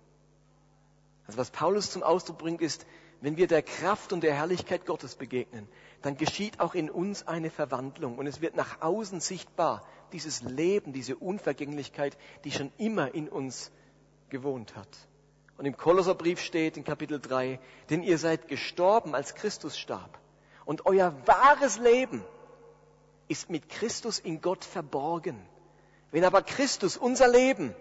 Also 1.28 1.38
was 1.38 1.52
Paulus 1.52 1.92
zum 1.92 2.04
Ausdruck 2.04 2.38
bringt, 2.38 2.62
ist, 2.62 2.86
wenn 3.22 3.38
wir 3.38 3.48
der 3.48 3.64
Kraft 3.64 4.14
und 4.14 4.22
der 4.22 4.36
Herrlichkeit 4.36 4.86
Gottes 4.86 5.16
begegnen, 5.16 5.68
dann 6.02 6.18
geschieht 6.18 6.60
auch 6.60 6.76
in 6.76 6.90
uns 6.90 7.28
eine 7.28 7.50
Verwandlung 7.50 8.18
und 8.18 8.28
es 8.28 8.42
wird 8.42 8.56
nach 8.56 8.82
außen 8.82 9.20
sichtbar, 9.20 9.84
dieses 10.12 10.42
Leben, 10.42 10.94
diese 10.94 11.16
Unvergänglichkeit, 11.16 12.18
die 12.44 12.52
schon 12.52 12.72
immer 12.78 13.14
in 13.16 13.28
uns 13.28 13.72
gewohnt 14.30 14.76
hat. 14.76 14.88
Und 15.58 15.66
im 15.66 15.78
Kolosserbrief 15.78 16.40
steht 16.40 16.78
in 16.78 16.84
Kapitel 16.84 17.20
3, 17.20 17.60
denn 17.90 18.04
ihr 18.04 18.18
seid 18.18 18.48
gestorben, 18.48 19.16
als 19.16 19.36
Christus 19.36 19.78
starb. 19.78 20.20
Und 20.66 20.86
euer 20.86 21.16
wahres 21.26 21.80
Leben 21.80 22.24
ist 23.28 23.50
mit 23.50 23.70
Christus 23.70 24.20
in 24.20 24.42
Gott 24.42 24.64
verborgen. 24.64 25.40
Wenn 26.12 26.24
aber 26.24 26.42
Christus, 26.42 26.98
unser 26.98 27.28
Leben, 27.28 27.74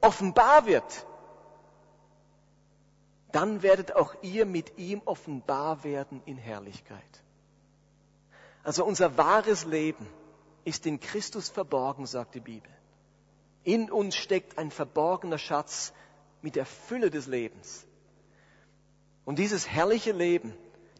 offenbar 0.00 0.66
wird, 0.66 1.06
dann 3.32 3.62
werdet 3.62 3.96
auch 3.96 4.14
ihr 4.22 4.44
mit 4.44 4.78
ihm 4.78 5.00
offenbar 5.04 5.84
werden 5.84 6.20
in 6.26 6.36
Herrlichkeit. 6.36 7.22
Also 8.62 8.84
unser 8.84 9.16
wahres 9.16 9.64
Leben 9.64 10.06
ist 10.64 10.86
in 10.86 11.00
Christus 11.00 11.48
verborgen, 11.48 12.06
sagt 12.06 12.34
die 12.34 12.40
Bibel. 12.40 12.70
In 13.64 13.90
uns 13.90 14.14
steckt 14.14 14.58
ein 14.58 14.70
verborgener 14.70 15.38
Schatz 15.38 15.92
mit 16.42 16.56
der 16.56 16.66
Fülle 16.66 17.10
des 17.10 17.26
Lebens. 17.26 17.86
Und 19.24 19.38
dieses 19.38 19.68
herrliche 19.68 20.12
Leben, 20.12 20.54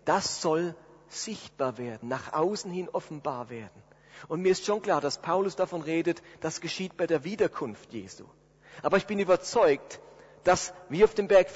das 0.05 0.41
soll 0.41 0.75
sichtbar 1.13 1.79
werden, 1.79 2.09
nach 2.09 2.33
außen 2.33 2.71
hin 2.71 2.89
offenbar 2.89 3.51
werden. 3.51 3.83
Und 4.29 4.43
mir 4.43 4.53
ist 4.53 4.65
schon 4.65 4.83
klar, 4.83 5.01
dass 5.01 5.21
Paulus 5.21 5.57
davon 5.57 5.83
redet, 5.83 6.23
das 6.41 6.61
geschieht 6.61 6.97
bei 6.97 7.07
der 7.07 7.25
Wiederkunft 7.25 7.93
Jesu. 7.93 8.25
Aber 8.83 8.97
ich 8.97 9.07
bin 9.07 9.19
überzeugt, 9.19 10.01
dass, 10.45 10.73
wie 10.89 11.05
auf 11.05 11.15
dem 11.15 11.29
Berg 11.29 11.49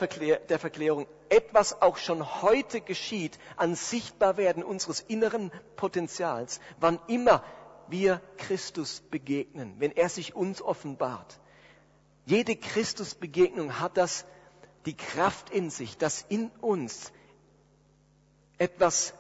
der 0.48 0.58
Verklärung, 0.58 1.06
etwas 1.28 1.82
auch 1.82 1.96
schon 1.96 2.42
heute 2.42 2.80
geschieht 2.80 3.38
an 3.56 3.74
Sichtbarwerden 3.74 4.62
unseres 4.62 5.00
inneren 5.00 5.50
Potenzials, 5.76 6.60
wann 6.78 7.00
immer 7.08 7.42
wir 7.88 8.20
Christus 8.36 9.00
begegnen, 9.00 9.74
wenn 9.78 9.92
er 9.92 10.08
sich 10.08 10.34
uns 10.34 10.62
offenbart. 10.62 11.40
Jede 12.26 12.56
Christusbegegnung 12.56 13.78
hat 13.80 13.96
das 13.96 14.24
die 14.84 14.96
Kraft 14.96 15.50
in 15.50 15.70
sich, 15.70 15.98
dass 15.98 16.24
in 16.28 16.50
uns 16.60 17.12
etwas 18.58 19.14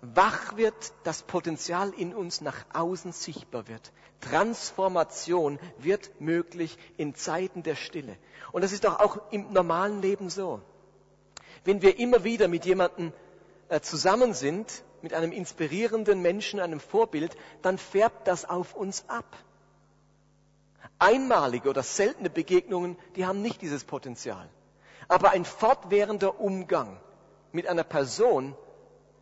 wach 0.00 0.56
wird, 0.56 0.92
das 1.04 1.22
Potenzial 1.22 1.90
in 1.90 2.14
uns 2.14 2.40
nach 2.40 2.64
außen 2.72 3.12
sichtbar 3.12 3.68
wird. 3.68 3.92
Transformation 4.20 5.58
wird 5.78 6.20
möglich 6.20 6.76
in 6.96 7.14
Zeiten 7.14 7.62
der 7.62 7.76
Stille. 7.76 8.16
Und 8.52 8.62
das 8.62 8.72
ist 8.72 8.84
doch 8.84 9.00
auch 9.00 9.18
im 9.30 9.52
normalen 9.52 10.02
Leben 10.02 10.30
so. 10.30 10.60
Wenn 11.64 11.82
wir 11.82 11.98
immer 11.98 12.24
wieder 12.24 12.48
mit 12.48 12.64
jemandem 12.64 13.12
äh, 13.68 13.80
zusammen 13.80 14.34
sind, 14.34 14.82
mit 15.02 15.14
einem 15.14 15.32
inspirierenden 15.32 16.20
Menschen, 16.20 16.60
einem 16.60 16.80
Vorbild, 16.80 17.36
dann 17.62 17.78
färbt 17.78 18.26
das 18.26 18.44
auf 18.44 18.74
uns 18.74 19.04
ab. 19.08 19.36
Einmalige 20.98 21.68
oder 21.68 21.82
seltene 21.82 22.30
Begegnungen, 22.30 22.96
die 23.14 23.26
haben 23.26 23.42
nicht 23.42 23.62
dieses 23.62 23.84
Potenzial. 23.84 24.48
Aber 25.06 25.30
ein 25.30 25.44
fortwährender 25.44 26.40
Umgang 26.40 26.98
mit 27.52 27.66
einer 27.66 27.84
Person, 27.84 28.56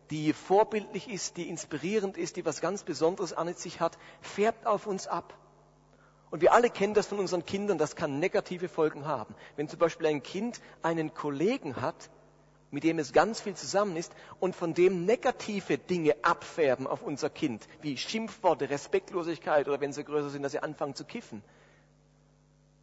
die 0.09 0.33
vorbildlich 0.33 1.09
ist, 1.09 1.37
die 1.37 1.49
inspirierend 1.49 2.17
ist, 2.17 2.35
die 2.35 2.45
was 2.45 2.61
ganz 2.61 2.83
Besonderes 2.83 3.33
an 3.33 3.53
sich 3.53 3.79
hat, 3.79 3.97
färbt 4.21 4.65
auf 4.65 4.87
uns 4.87 5.07
ab. 5.07 5.37
Und 6.29 6.41
wir 6.41 6.53
alle 6.53 6.69
kennen 6.69 6.93
das 6.93 7.07
von 7.07 7.19
unseren 7.19 7.45
Kindern, 7.45 7.77
das 7.77 7.95
kann 7.95 8.19
negative 8.19 8.67
Folgen 8.67 9.05
haben. 9.05 9.33
Wenn 9.55 9.69
zum 9.69 9.79
Beispiel 9.79 10.07
ein 10.07 10.23
Kind 10.23 10.59
einen 10.81 11.13
Kollegen 11.13 11.81
hat, 11.81 12.09
mit 12.69 12.83
dem 12.83 12.99
es 12.99 13.13
ganz 13.13 13.39
viel 13.39 13.55
zusammen 13.55 13.95
ist 13.95 14.13
und 14.39 14.55
von 14.55 14.73
dem 14.73 15.05
negative 15.05 15.77
Dinge 15.77 16.15
abfärben 16.21 16.85
auf 16.85 17.01
unser 17.01 17.29
Kind, 17.29 17.67
wie 17.81 17.95
Schimpfworte, 17.95 18.69
Respektlosigkeit 18.69 19.67
oder 19.69 19.79
wenn 19.79 19.93
sie 19.93 20.03
größer 20.03 20.29
sind, 20.29 20.43
dass 20.43 20.51
sie 20.51 20.59
anfangen 20.59 20.95
zu 20.95 21.05
kiffen. 21.05 21.41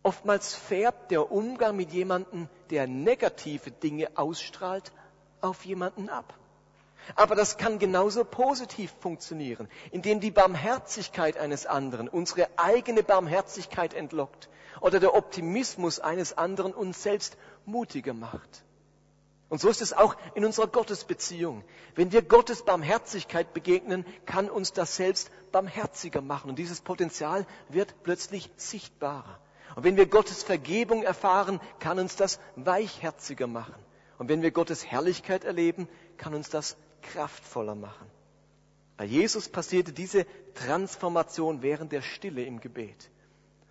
Oftmals 0.02 0.54
färbt 0.54 1.10
der 1.10 1.30
Umgang 1.30 1.76
mit 1.76 1.92
jemandem, 1.92 2.48
der 2.70 2.86
negative 2.86 3.70
Dinge 3.70 4.08
ausstrahlt, 4.16 4.92
auf 5.40 5.64
jemanden 5.64 6.08
ab. 6.08 6.34
Aber 7.16 7.34
das 7.34 7.58
kann 7.58 7.78
genauso 7.78 8.24
positiv 8.24 8.92
funktionieren, 9.00 9.68
indem 9.90 10.20
die 10.20 10.30
Barmherzigkeit 10.30 11.36
eines 11.36 11.66
anderen 11.66 12.08
unsere 12.08 12.48
eigene 12.56 13.02
Barmherzigkeit 13.02 13.94
entlockt 13.94 14.48
oder 14.80 15.00
der 15.00 15.14
Optimismus 15.14 16.00
eines 16.00 16.36
anderen 16.36 16.72
uns 16.72 17.02
selbst 17.02 17.36
mutiger 17.64 18.14
macht. 18.14 18.64
Und 19.48 19.60
so 19.60 19.68
ist 19.68 19.82
es 19.82 19.92
auch 19.92 20.16
in 20.34 20.44
unserer 20.44 20.66
Gottesbeziehung. 20.66 21.62
Wenn 21.94 22.10
wir 22.12 22.22
Gottes 22.22 22.62
Barmherzigkeit 22.62 23.52
begegnen, 23.54 24.04
kann 24.26 24.50
uns 24.50 24.72
das 24.72 24.96
selbst 24.96 25.30
barmherziger 25.52 26.22
machen. 26.22 26.50
Und 26.50 26.58
dieses 26.58 26.80
Potenzial 26.80 27.46
wird 27.68 28.02
plötzlich 28.02 28.50
sichtbarer. 28.56 29.38
Und 29.76 29.84
wenn 29.84 29.96
wir 29.96 30.06
Gottes 30.06 30.42
Vergebung 30.42 31.02
erfahren, 31.02 31.60
kann 31.78 31.98
uns 31.98 32.16
das 32.16 32.40
weichherziger 32.56 33.46
machen. 33.46 33.74
Und 34.18 34.28
wenn 34.28 34.42
wir 34.42 34.50
Gottes 34.50 34.86
Herrlichkeit 34.86 35.44
erleben, 35.44 35.88
kann 36.16 36.34
uns 36.34 36.48
das 36.48 36.76
kraftvoller 37.12 37.74
machen. 37.74 38.10
Bei 38.96 39.04
Jesus 39.04 39.48
passierte 39.48 39.92
diese 39.92 40.26
Transformation 40.54 41.62
während 41.62 41.92
der 41.92 42.02
Stille 42.02 42.44
im 42.44 42.60
Gebet. 42.60 43.10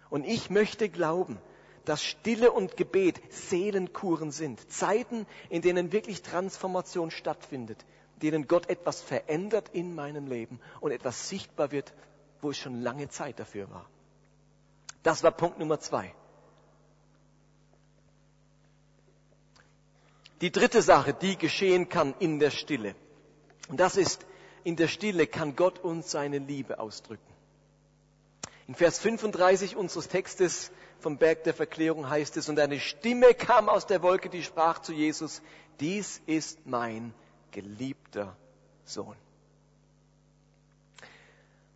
Und 0.10 0.26
ich 0.26 0.50
möchte 0.50 0.89
glauben, 0.89 1.39
dass 1.86 2.04
Stille 2.04 2.52
und 2.52 2.78
Gebet 2.78 3.22
Seelenkuren 3.32 4.32
sind. 4.32 4.72
Zeiten, 4.72 5.26
in 5.50 5.62
denen 5.62 5.91
wirklich 5.91 6.22
Transformation 6.22 7.12
stattfindet, 7.12 7.86
in 8.15 8.19
denen 8.32 8.48
Gott 8.48 8.69
etwas 8.69 9.02
verändert 9.02 9.69
in 9.74 9.96
meinem 9.96 10.28
Leben 10.28 10.60
und 10.82 10.91
etwas 10.91 11.30
sichtbar 11.30 11.72
wird, 11.72 11.93
wo 12.41 12.52
es 12.52 12.58
schon 12.58 12.82
lange 12.82 13.10
Zeit 13.10 13.39
dafür 13.39 13.69
war. 13.69 13.89
Das 15.04 15.24
war 15.24 15.32
Punkt 15.32 15.60
Nummer 15.60 15.80
zwei. 15.80 16.13
Die 20.41 20.52
dritte 20.52 20.82
Sache, 20.82 21.13
die 21.13 21.38
geschehen 21.38 21.88
kann 21.88 22.13
in 22.19 22.39
der 22.39 22.52
Stille. 22.52 22.96
Und 23.69 23.80
das 23.80 23.97
ist, 23.97 24.26
in 24.63 24.76
der 24.76 24.88
Stille 24.88 25.28
kann 25.28 25.56
Gott 25.56 25.80
uns 25.80 26.12
seine 26.12 26.38
Liebe 26.38 26.80
ausdrücken. 26.80 27.34
In 28.67 28.76
Vers 28.76 28.99
35 28.99 29.76
unseres 29.76 30.08
Textes 30.08 30.71
vom 30.99 31.17
Berg 31.17 31.43
der 31.43 31.54
Verklärung 31.54 32.10
heißt 32.10 32.38
es, 32.38 32.47
und 32.47 32.60
eine 32.60 32.80
Stimme 32.80 33.34
kam 33.34 33.67
aus 33.67 33.86
der 33.86 34.02
Wolke, 34.02 34.30
die 34.30 34.41
sprach 34.41 34.80
zu 34.80 34.93
Jesus, 34.93 35.41
dies 35.80 36.21
ist 36.26 36.65
mein 36.65 37.13
geliebter 37.52 38.38
Sohn. 38.86 39.17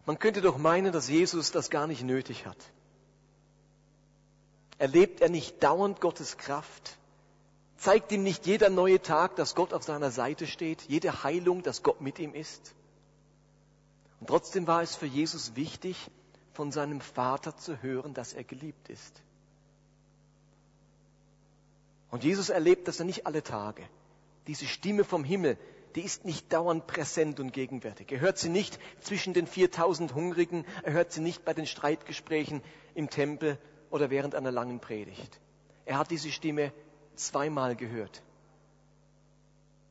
Man 0.06 0.18
könnte 0.18 0.42
doch 0.42 0.58
meinen, 0.58 0.94
dass 0.94 1.10
Jesus 1.10 1.52
das 1.52 1.70
gar 1.70 1.88
nicht 1.88 2.04
nötig 2.04 2.46
hat. 2.46 2.58
Erlebt 4.78 5.20
er 5.20 5.28
nicht 5.28 5.62
dauernd 5.62 6.00
Gottes 6.00 6.38
Kraft? 6.38 6.98
Zeigt 7.88 8.12
ihm 8.12 8.22
nicht 8.22 8.46
jeder 8.46 8.70
neue 8.70 9.02
Tag, 9.02 9.38
dass 9.38 9.56
Gott 9.56 9.72
auf 9.72 9.82
seiner 9.82 10.12
Seite 10.12 10.46
steht, 10.46 10.82
jede 10.90 11.24
Heilung, 11.24 11.64
dass 11.64 11.84
Gott 11.84 12.02
mit 12.02 12.20
ihm 12.20 12.34
ist? 12.34 12.76
Und 14.20 14.28
trotzdem 14.28 14.68
war 14.68 14.82
es 14.82 14.98
für 14.98 15.06
Jesus 15.06 15.56
wichtig, 15.56 16.12
von 16.52 16.74
seinem 16.74 17.00
Vater 17.00 17.56
zu 17.56 17.82
hören, 17.82 18.14
dass 18.14 18.34
er 18.34 18.44
geliebt 18.44 18.90
ist. 18.90 19.22
Und 22.12 22.26
Jesus 22.26 22.50
erlebt 22.50 22.90
das 22.90 22.98
ja 22.98 23.06
nicht 23.06 23.26
alle 23.26 23.42
Tage. 23.42 23.84
Diese 24.48 24.66
Stimme 24.66 25.06
vom 25.06 25.24
Himmel, 25.24 25.58
die 25.96 26.02
ist 26.02 26.26
nicht 26.26 26.52
dauernd 26.52 26.88
präsent 26.88 27.40
und 27.40 27.54
gegenwärtig. 27.54 28.12
Er 28.12 28.20
hört 28.20 28.38
sie 28.38 28.50
nicht 28.50 28.80
zwischen 29.00 29.34
den 29.34 29.48
4000 29.48 30.14
Hungrigen, 30.14 30.66
er 30.84 30.92
hört 30.92 31.14
sie 31.14 31.22
nicht 31.22 31.46
bei 31.46 31.54
den 31.54 31.66
Streitgesprächen 31.66 32.62
im 32.96 33.10
Tempel 33.10 33.58
oder 33.92 34.10
während 34.10 34.36
einer 34.36 34.52
langen 34.52 34.82
Predigt. 34.82 35.40
Er 35.86 35.98
hat 35.98 36.12
diese 36.12 36.34
Stimme 36.34 36.74
zweimal 37.18 37.76
gehört. 37.76 38.24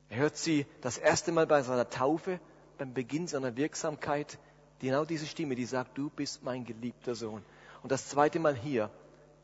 Er 0.09 0.19
hört 0.19 0.37
sie 0.37 0.67
das 0.81 0.99
erste 0.99 1.33
Mal 1.33 1.47
bei 1.47 1.62
seiner 1.62 1.91
Taufe, 1.91 2.41
beim 2.79 2.95
Beginn 2.95 3.27
seiner 3.27 3.57
Wirksamkeit, 3.57 4.39
genau 4.79 5.05
diese 5.05 5.27
Stimme, 5.27 5.55
die 5.55 5.65
sagt, 5.65 5.97
du 5.99 6.11
bist 6.11 6.43
mein 6.43 6.65
geliebter 6.65 7.15
Sohn. 7.15 7.43
Und 7.83 7.93
das 7.93 8.09
zweite 8.09 8.39
Mal 8.39 8.57
hier 8.57 8.91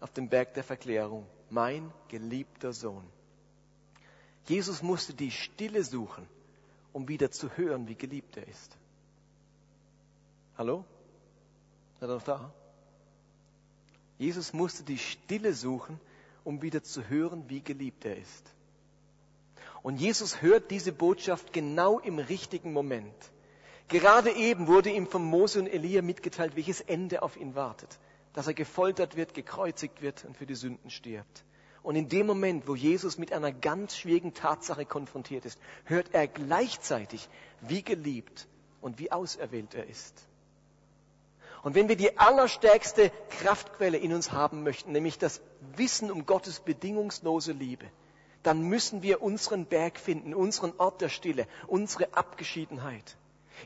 auf 0.00 0.12
dem 0.12 0.28
Berg 0.28 0.54
der 0.54 0.64
Verklärung, 0.64 1.26
mein 1.50 1.92
geliebter 2.08 2.72
Sohn. 2.72 3.04
Jesus 4.46 4.82
musste 4.82 5.14
die 5.14 5.30
Stille 5.30 5.84
suchen, 5.84 6.26
um 6.92 7.08
wieder 7.08 7.30
zu 7.30 7.56
hören, 7.56 7.86
wie 7.88 7.94
geliebt 7.94 8.36
er 8.36 8.46
ist. 8.46 8.76
Hallo? 10.58 10.84
Seid 12.00 12.08
ihr 12.08 12.14
noch 12.14 12.22
da? 12.22 12.52
Jesus 14.18 14.52
musste 14.52 14.82
die 14.82 14.98
Stille 14.98 15.54
suchen, 15.54 15.98
um 16.44 16.62
wieder 16.62 16.82
zu 16.82 17.08
hören, 17.08 17.44
wie 17.48 17.60
geliebt 17.60 18.04
er 18.04 18.16
ist. 18.16 18.54
Und 19.82 20.00
Jesus 20.00 20.42
hört 20.42 20.70
diese 20.70 20.92
Botschaft 20.92 21.52
genau 21.52 21.98
im 21.98 22.18
richtigen 22.18 22.72
Moment. 22.72 23.14
Gerade 23.88 24.30
eben 24.30 24.68
wurde 24.68 24.90
ihm 24.90 25.06
von 25.06 25.24
Mose 25.24 25.60
und 25.60 25.66
Elia 25.66 26.02
mitgeteilt, 26.02 26.56
welches 26.56 26.80
Ende 26.80 27.22
auf 27.22 27.36
ihn 27.36 27.54
wartet. 27.54 27.98
Dass 28.32 28.46
er 28.46 28.54
gefoltert 28.54 29.16
wird, 29.16 29.34
gekreuzigt 29.34 30.00
wird 30.00 30.24
und 30.24 30.36
für 30.36 30.46
die 30.46 30.54
Sünden 30.54 30.88
stirbt. 30.88 31.44
Und 31.82 31.96
in 31.96 32.08
dem 32.08 32.26
Moment, 32.26 32.68
wo 32.68 32.76
Jesus 32.76 33.18
mit 33.18 33.32
einer 33.32 33.52
ganz 33.52 33.96
schwierigen 33.96 34.34
Tatsache 34.34 34.86
konfrontiert 34.86 35.44
ist, 35.44 35.58
hört 35.84 36.14
er 36.14 36.28
gleichzeitig, 36.28 37.28
wie 37.60 37.82
geliebt 37.82 38.46
und 38.80 38.98
wie 38.98 39.10
auserwählt 39.10 39.74
er 39.74 39.86
ist. 39.88 40.28
Und 41.62 41.76
wenn 41.76 41.88
wir 41.88 41.96
die 41.96 42.18
allerstärkste 42.18 43.12
Kraftquelle 43.30 43.96
in 43.96 44.12
uns 44.12 44.32
haben 44.32 44.64
möchten, 44.64 44.92
nämlich 44.92 45.18
das 45.18 45.40
Wissen 45.76 46.10
um 46.10 46.26
Gottes 46.26 46.60
bedingungslose 46.60 47.52
Liebe, 47.52 47.86
dann 48.42 48.62
müssen 48.62 49.02
wir 49.02 49.22
unseren 49.22 49.66
Berg 49.66 49.98
finden, 49.98 50.34
unseren 50.34 50.72
Ort 50.78 51.00
der 51.00 51.08
Stille, 51.08 51.46
unsere 51.68 52.12
Abgeschiedenheit. 52.14 53.16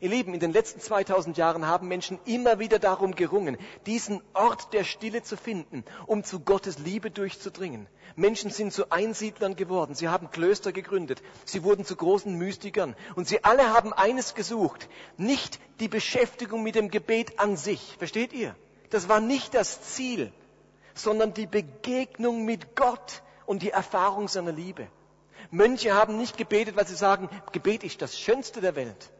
Ihr 0.00 0.10
Lieben, 0.10 0.34
in 0.34 0.40
den 0.40 0.52
letzten 0.52 0.80
2000 0.80 1.36
Jahren 1.38 1.66
haben 1.66 1.88
Menschen 1.88 2.18
immer 2.26 2.58
wieder 2.58 2.78
darum 2.78 3.14
gerungen, 3.14 3.56
diesen 3.86 4.20
Ort 4.34 4.72
der 4.72 4.84
Stille 4.84 5.22
zu 5.22 5.36
finden, 5.36 5.84
um 6.06 6.22
zu 6.22 6.40
Gottes 6.40 6.78
Liebe 6.78 7.10
durchzudringen. 7.10 7.86
Menschen 8.14 8.50
sind 8.50 8.72
zu 8.72 8.90
Einsiedlern 8.90 9.56
geworden, 9.56 9.94
sie 9.94 10.08
haben 10.08 10.30
Klöster 10.30 10.72
gegründet, 10.72 11.22
sie 11.44 11.64
wurden 11.64 11.84
zu 11.84 11.96
großen 11.96 12.34
Mystikern 12.36 12.94
und 13.14 13.26
sie 13.26 13.42
alle 13.44 13.72
haben 13.72 13.92
eines 13.92 14.34
gesucht, 14.34 14.88
nicht 15.16 15.60
die 15.80 15.88
Beschäftigung 15.88 16.62
mit 16.62 16.74
dem 16.74 16.90
Gebet 16.90 17.38
an 17.38 17.56
sich, 17.56 17.96
versteht 17.98 18.32
ihr? 18.32 18.54
Das 18.90 19.08
war 19.08 19.20
nicht 19.20 19.54
das 19.54 19.82
Ziel, 19.82 20.32
sondern 20.94 21.32
die 21.32 21.46
Begegnung 21.46 22.44
mit 22.44 22.76
Gott 22.76 23.22
und 23.46 23.62
die 23.62 23.70
Erfahrung 23.70 24.28
seiner 24.28 24.52
Liebe. 24.52 24.88
Mönche 25.50 25.94
haben 25.94 26.18
nicht 26.18 26.36
gebetet, 26.36 26.76
weil 26.76 26.86
sie 26.86 26.96
sagen, 26.96 27.28
Gebet 27.52 27.84
ist 27.84 28.02
das 28.02 28.18
Schönste 28.18 28.60
der 28.60 28.76
Welt. 28.76 29.10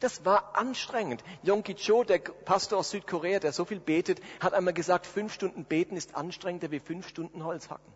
Das 0.00 0.24
war 0.24 0.56
anstrengend. 0.56 1.24
Yongki 1.42 1.74
Cho, 1.74 2.04
der 2.04 2.18
Pastor 2.18 2.78
aus 2.78 2.90
Südkorea, 2.90 3.40
der 3.40 3.52
so 3.52 3.64
viel 3.64 3.80
betet, 3.80 4.20
hat 4.38 4.54
einmal 4.54 4.74
gesagt, 4.74 5.06
fünf 5.06 5.32
Stunden 5.32 5.64
beten 5.64 5.96
ist 5.96 6.14
anstrengender 6.14 6.70
wie 6.70 6.78
fünf 6.78 7.08
Stunden 7.08 7.44
Holz 7.44 7.68
hacken. 7.68 7.92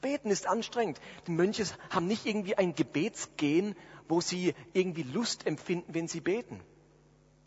Beten 0.00 0.30
ist 0.30 0.46
anstrengend. 0.46 1.00
Die 1.26 1.32
Mönche 1.32 1.64
haben 1.90 2.06
nicht 2.06 2.24
irgendwie 2.24 2.56
ein 2.56 2.74
Gebetsgehen, 2.74 3.76
wo 4.08 4.20
sie 4.20 4.54
irgendwie 4.72 5.02
Lust 5.02 5.46
empfinden, 5.46 5.94
wenn 5.94 6.08
sie 6.08 6.20
beten. 6.20 6.60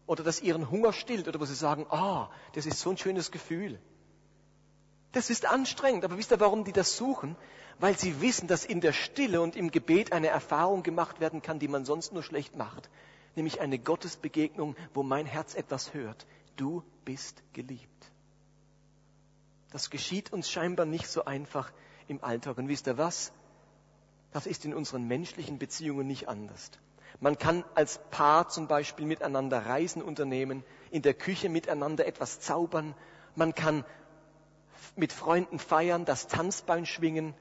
Oder 0.05 0.23
das 0.23 0.41
ihren 0.41 0.69
Hunger 0.69 0.93
stillt. 0.93 1.27
Oder 1.27 1.39
wo 1.39 1.45
sie 1.45 1.55
sagen, 1.55 1.87
ah, 1.89 2.25
oh, 2.25 2.33
das 2.53 2.67
ist 2.67 2.79
so 2.79 2.91
ein 2.91 2.97
schönes 2.97 3.31
Gefühl. 3.31 3.79
Das 5.13 5.31
ist 5.31 5.47
anstrengend. 5.47 6.05
Aber 6.05 6.17
wisst 6.17 6.31
ihr, 6.31 6.39
warum 6.39 6.63
die 6.63 6.73
das 6.73 6.95
suchen? 6.95 7.35
Weil 7.79 7.97
sie 7.97 8.21
wissen, 8.21 8.47
dass 8.47 8.65
in 8.65 8.81
der 8.81 8.93
Stille 8.93 9.41
und 9.41 9.55
im 9.55 9.71
Gebet 9.71 10.11
eine 10.11 10.27
Erfahrung 10.27 10.83
gemacht 10.83 11.19
werden 11.19 11.41
kann, 11.41 11.59
die 11.59 11.67
man 11.67 11.85
sonst 11.85 12.13
nur 12.13 12.23
schlecht 12.23 12.55
macht 12.55 12.89
nämlich 13.37 13.61
eine 13.61 13.79
Gottesbegegnung, 13.79 14.75
wo 14.93 15.03
mein 15.03 15.25
Herz 15.25 15.55
etwas 15.55 15.93
hört. 15.93 16.27
Du 16.57 16.83
bist 17.05 17.41
geliebt. 17.53 18.11
Das 19.71 19.89
geschieht 19.89 20.33
uns 20.33 20.49
scheinbar 20.49 20.85
nicht 20.85 21.07
so 21.07 21.25
einfach 21.25 21.71
im 22.07 22.23
Alltag. 22.23 22.57
Und 22.57 22.67
wisst 22.67 22.87
ihr 22.87 22.97
was? 22.97 23.31
Das 24.31 24.45
ist 24.45 24.65
in 24.65 24.73
unseren 24.73 25.07
menschlichen 25.07 25.57
Beziehungen 25.57 26.07
nicht 26.07 26.27
anders. 26.27 26.71
Man 27.19 27.37
kann 27.37 27.63
als 27.73 27.99
Paar 28.11 28.49
zum 28.49 28.67
Beispiel 28.67 29.05
miteinander 29.05 29.65
Reisen 29.65 30.01
unternehmen, 30.01 30.63
in 30.91 31.01
der 31.01 31.13
Küche 31.13 31.49
miteinander 31.49 32.05
etwas 32.05 32.39
zaubern. 32.39 32.93
Man 33.35 33.55
kann 33.55 33.85
mit 34.95 35.13
Freunden 35.13 35.59
feiern, 35.59 36.05
das 36.05 36.27
Tanzbein 36.27 36.85
schwingen. 36.85 37.33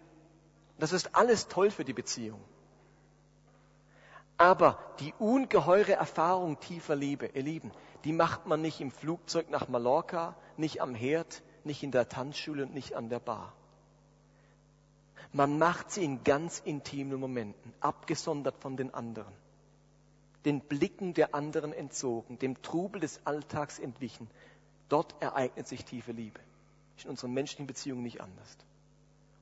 Das 0.79 0.93
ist 0.93 1.15
alles 1.15 1.49
toll 1.49 1.71
für 1.71 1.85
die 1.85 1.93
Beziehung. 1.93 2.41
Aber 4.39 4.79
die 5.01 5.15
ungeheure 5.19 5.93
Erfahrung 5.93 6.61
tiefer 6.61 6.95
Liebe, 6.95 7.27
ihr 7.27 7.43
Lieben, 7.43 7.73
die 8.05 8.13
macht 8.13 8.47
man 8.47 8.61
nicht 8.61 8.81
im 8.81 8.91
Flugzeug 8.91 9.51
nach 9.51 9.69
Mallorca, 9.69 10.37
nicht 10.57 10.81
am 10.81 10.95
Herd, 10.95 11.43
nicht 11.65 11.83
in 11.83 11.91
der 11.91 12.09
Tanzschule 12.09 12.65
und 12.65 12.75
nicht 12.75 12.95
an 12.95 13.09
der 13.09 13.19
Bar. 13.19 13.53
Man 15.33 15.59
macht 15.59 15.91
sie 15.91 16.05
in 16.05 16.23
ganz 16.23 16.61
intimen 16.61 17.19
Momenten, 17.19 17.73
abgesondert 17.81 18.57
von 18.59 18.77
den 18.77 18.95
anderen, 18.95 19.33
den 20.45 20.61
Blicken 20.61 21.15
der 21.15 21.35
anderen 21.35 21.73
entzogen, 21.73 22.39
dem 22.39 22.63
Trubel 22.63 23.01
des 23.01 23.21
Alltags 23.25 23.79
entwichen. 23.79 24.31
Dort 24.89 25.15
ereignet 25.21 25.67
sich 25.67 25.85
tiefe 25.85 26.13
Liebe. 26.13 26.39
Ist 26.97 27.05
in 27.05 27.11
unseren 27.11 27.33
menschlichen 27.35 27.67
Beziehungen 27.67 28.03
nicht 28.03 28.21
anders. 28.21 28.57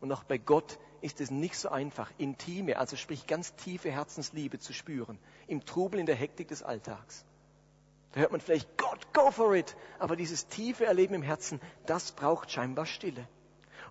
Und 0.01 0.11
auch 0.11 0.25
bei 0.25 0.39
Gott 0.39 0.79
ist 1.05 1.21
es 1.21 1.31
nicht 1.31 1.59
so 1.59 1.69
einfach, 1.69 2.11
intime, 2.17 2.79
also 2.79 2.97
sprich 2.97 3.27
ganz 3.27 3.55
tiefe 3.57 3.91
Herzensliebe 3.91 4.59
zu 4.59 4.73
spüren, 4.73 5.19
im 5.47 5.65
Trubel, 5.67 6.01
in 6.01 6.07
der 6.07 6.15
Hektik 6.15 6.49
des 6.49 6.63
Alltags. 6.63 7.27
Da 8.13 8.21
hört 8.21 8.33
man 8.33 8.41
vielleicht, 8.41 8.79
Gott, 8.79 9.13
go 9.13 9.31
for 9.31 9.55
it. 9.55 9.77
Aber 9.99 10.17
dieses 10.17 10.47
tiefe 10.47 10.87
Erleben 10.87 11.15
im 11.15 11.23
Herzen, 11.23 11.61
das 11.85 12.13
braucht 12.13 12.51
scheinbar 12.51 12.87
Stille. 12.87 13.29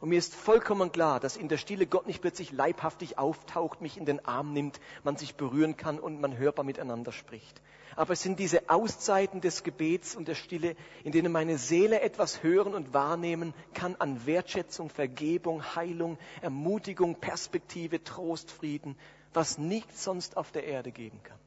Und 0.03 0.09
mir 0.09 0.17
ist 0.19 0.35
vollkommen 0.35 0.91
klar, 0.91 1.21
dass 1.21 1.37
in 1.37 1.47
der 1.47 1.55
Stille 1.55 1.87
Gott 1.87 2.07
nicht 2.07 2.19
plötzlich 2.19 2.51
leibhaftig 2.51 3.17
auftaucht, 3.17 3.79
mich 3.79 3.95
in 3.95 4.03
den 4.03 4.25
Arm 4.25 4.51
nimmt, 4.51 4.81
man 5.05 5.15
sich 5.15 5.35
berühren 5.35 5.77
kann 5.77 5.97
und 5.97 6.19
man 6.19 6.35
hörbar 6.35 6.65
miteinander 6.65 7.13
spricht. 7.13 7.61
Aber 7.95 8.11
es 8.11 8.21
sind 8.21 8.37
diese 8.37 8.69
Auszeiten 8.69 9.39
des 9.39 9.63
Gebets 9.63 10.13
und 10.13 10.27
der 10.27 10.35
Stille, 10.35 10.75
in 11.05 11.13
denen 11.13 11.31
meine 11.31 11.57
Seele 11.57 12.01
etwas 12.01 12.43
hören 12.43 12.73
und 12.73 12.93
wahrnehmen 12.93 13.53
kann 13.73 13.95
an 13.95 14.25
Wertschätzung, 14.25 14.89
Vergebung, 14.89 15.63
Heilung, 15.73 16.17
Ermutigung, 16.41 17.15
Perspektive, 17.15 18.03
Trost, 18.03 18.51
Frieden, 18.51 18.97
was 19.33 19.57
nichts 19.57 20.03
sonst 20.03 20.35
auf 20.35 20.51
der 20.51 20.65
Erde 20.65 20.91
geben 20.91 21.21
kann. 21.23 21.39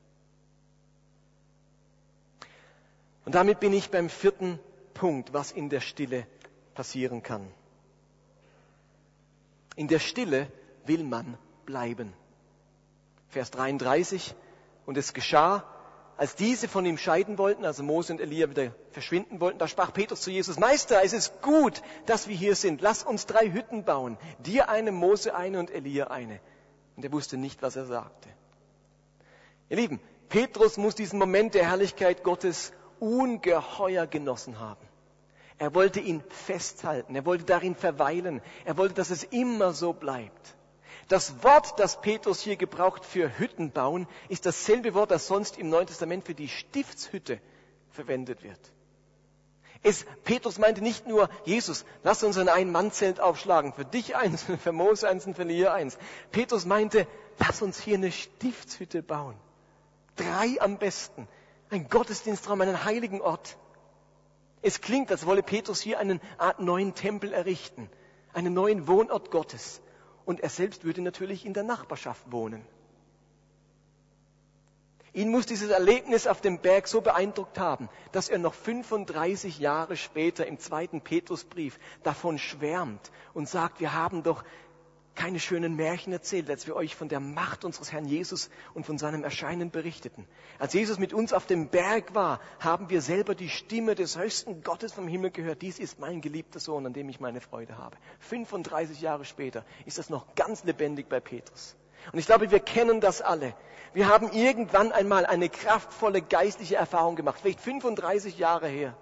Und 3.27 3.35
damit 3.35 3.61
bin 3.61 3.75
ich 3.75 3.91
beim 3.91 4.09
vierten 4.09 4.59
Punkt, 4.95 5.35
was 5.35 5.53
in 5.53 5.69
der 5.69 5.83
Stille 5.83 6.27
passieren 6.73 7.23
kann. 7.23 7.53
In 9.77 9.89
der 9.89 9.99
Stille 9.99 10.51
will 10.87 11.05
man 11.05 11.39
bleiben. 11.65 12.13
Vers 13.29 13.51
33. 13.51 14.35
Und 14.87 14.97
es 14.97 15.13
geschah, 15.13 15.65
als 16.17 16.35
diese 16.35 16.67
von 16.69 16.87
ihm 16.87 16.97
scheiden 16.97 17.37
wollten, 17.37 17.65
also 17.67 17.83
Mose 17.83 18.13
und 18.13 18.21
Elia 18.21 18.49
wieder 18.49 18.73
verschwinden 18.91 19.41
wollten, 19.41 19.59
da 19.59 19.69
sprach 19.69 19.93
Petrus 19.93 20.23
zu 20.23 20.31
Jesus, 20.31 20.59
Meister, 20.59 21.03
es 21.05 21.13
ist 21.13 21.43
gut, 21.43 21.83
dass 22.07 22.27
wir 22.27 22.35
hier 22.35 22.55
sind. 22.55 22.81
Lass 22.81 23.03
uns 23.03 23.27
drei 23.27 23.53
Hütten 23.53 23.85
bauen. 23.85 24.17
Dir 24.39 24.71
eine, 24.71 24.93
Mose 24.93 25.35
eine 25.35 25.59
und 25.59 25.71
Elia 25.71 26.07
eine. 26.07 26.41
Und 26.97 27.05
er 27.05 27.13
wusste 27.13 27.37
nicht, 27.37 27.61
was 27.61 27.77
er 27.77 27.85
sagte. 27.85 28.31
Ihr 29.69 29.77
Lieben, 29.77 30.01
Petrus 30.31 30.79
muss 30.79 30.95
diesen 30.95 31.19
Moment 31.19 31.55
der 31.55 31.69
Herrlichkeit 31.69 32.23
Gottes 32.23 32.73
ungeheuer 32.99 34.07
genossen 34.07 34.59
haben. 34.59 34.86
Er 35.59 35.75
wollte 35.75 36.01
ihn 36.01 36.23
festhalten, 36.29 37.15
er 37.15 37.25
wollte 37.25 37.45
darin 37.45 37.75
verweilen, 37.75 38.43
er 38.65 38.77
wollte, 38.77 38.95
dass 38.95 39.11
es 39.11 39.25
immer 39.25 39.73
so 39.73 39.93
bleibt. 39.95 40.55
Das 41.09 41.43
Wort, 41.43 41.79
das 41.79 42.01
Petrus 42.01 42.41
hier 42.41 42.57
gebraucht 42.57 43.05
für 43.05 43.39
Hütten 43.39 43.71
bauen, 43.71 44.07
ist 44.29 44.45
dasselbe 44.45 44.93
Wort, 44.95 45.11
das 45.11 45.29
sonst 45.29 45.57
im 45.57 45.69
Neuen 45.69 45.87
Testament 45.87 46.25
für 46.25 46.35
die 46.35 46.49
Stiftshütte 46.49 47.41
verwendet 47.91 48.43
wird. 48.43 48.61
Es, 49.83 50.05
Petrus 50.25 50.59
meinte 50.59 50.83
nicht 50.83 51.07
nur, 51.07 51.31
Jesus, 51.45 51.85
lass 52.03 52.23
uns 52.25 52.37
ein 52.39 52.49
Ein-Mann-Zelt 52.49 53.21
aufschlagen, 53.21 53.73
für 53.73 53.85
dich 53.85 54.17
eins, 54.17 54.43
für 54.63 54.73
Mose 54.73 55.09
eins 55.09 55.27
und 55.27 55.37
für 55.37 55.43
Elia 55.43 55.73
eins. 55.73 55.97
Petrus 56.33 56.65
meinte, 56.65 57.07
lass 57.39 57.63
uns 57.63 57.81
hier 57.81 57.95
eine 57.95 58.11
Stiftshütte 58.11 59.03
bauen. 59.03 59.37
Drei 60.17 60.61
am 60.61 60.79
besten. 60.79 61.29
Ein 61.71 61.89
Gottesdienstraum, 61.89 62.61
einen 62.63 62.85
heiligen 62.85 63.21
Ort. 63.21 63.57
Es 64.63 64.81
klingt, 64.81 65.11
als 65.11 65.27
wolle 65.27 65.43
Petrus 65.43 65.81
hier 65.81 65.99
einen 65.99 66.21
Art 66.39 66.61
neuen 66.61 66.95
Tempel 66.95 67.33
errichten, 67.33 67.91
einen 68.33 68.55
neuen 68.55 68.89
Wohnort 68.89 69.31
Gottes. 69.31 69.81
Und 70.25 70.41
er 70.41 70.49
selbst 70.49 70.85
würde 70.85 71.03
natürlich 71.03 71.47
in 71.47 71.55
der 71.55 71.63
Nachbarschaft 71.63 72.33
wohnen. 72.33 72.67
Ihn 75.17 75.31
muss 75.31 75.47
dieses 75.47 75.71
Erlebnis 75.71 76.27
auf 76.27 76.43
dem 76.43 76.59
Berg 76.59 76.89
so 76.89 77.01
beeindruckt 77.01 77.59
haben, 77.59 77.89
dass 78.13 78.29
er 78.29 78.37
noch 78.37 78.53
35 78.53 79.59
Jahre 79.59 79.97
später 79.97 80.47
im 80.47 80.59
zweiten 80.59 81.01
Petrusbrief 81.01 81.79
davon 82.03 82.39
schwärmt 82.39 83.11
und 83.33 83.49
sagt, 83.49 83.81
wir 83.81 83.95
haben 83.95 84.23
doch 84.23 84.45
keine 85.17 85.41
schönen 85.41 85.75
Märchen 85.75 86.13
erzählt, 86.13 86.49
als 86.49 86.67
wir 86.67 86.77
euch 86.77 86.95
von 86.95 87.09
der 87.09 87.19
Macht 87.21 87.65
unseres 87.65 87.91
Herrn 87.91 88.05
Jesus 88.05 88.51
und 88.75 88.87
von 88.87 88.99
seinem 88.99 89.25
Erscheinen 89.25 89.71
berichteten. 89.71 90.27
Als 90.59 90.73
Jesus 90.75 90.99
mit 90.99 91.13
uns 91.13 91.33
auf 91.33 91.47
dem 91.47 91.69
Berg 91.69 92.15
war, 92.15 92.41
haben 92.61 92.91
wir 92.91 93.03
selber 93.03 93.35
die 93.35 93.49
Stimme 93.49 93.95
des 93.95 94.17
höchsten 94.19 94.63
Gottes 94.63 94.93
vom 94.93 95.09
Himmel 95.09 95.31
gehört. 95.31 95.63
Dies 95.63 95.79
ist 95.79 95.99
mein 95.99 96.21
geliebter 96.21 96.61
Sohn, 96.61 96.87
an 96.87 96.93
dem 96.93 97.09
ich 97.09 97.19
meine 97.19 97.41
Freude 97.41 97.79
habe. 97.79 97.97
35 98.21 99.01
Jahre 99.01 99.25
später 99.25 99.65
ist 99.87 99.99
das 99.99 100.11
noch 100.11 100.35
ganz 100.37 100.63
lebendig 100.65 101.09
bei 101.09 101.19
Petrus. 101.19 101.77
Und 102.13 102.19
ich 102.19 102.27
glaube, 102.27 102.51
wir 102.51 102.61
kennen 102.61 103.01
das 103.01 103.21
alle. 103.21 103.55
Wir 103.93 104.09
haben 104.09 104.31
irgendwann 104.31 104.93
einmal 104.93 105.27
eine 105.27 105.49
kraftvolle 105.49 106.23
geistliche 106.23 106.77
Erfahrung 106.77 107.17
gemacht, 107.17 107.39
vielleicht 107.41 107.61
35 107.61 108.39
Jahre 108.39 108.69
her. 108.69 108.97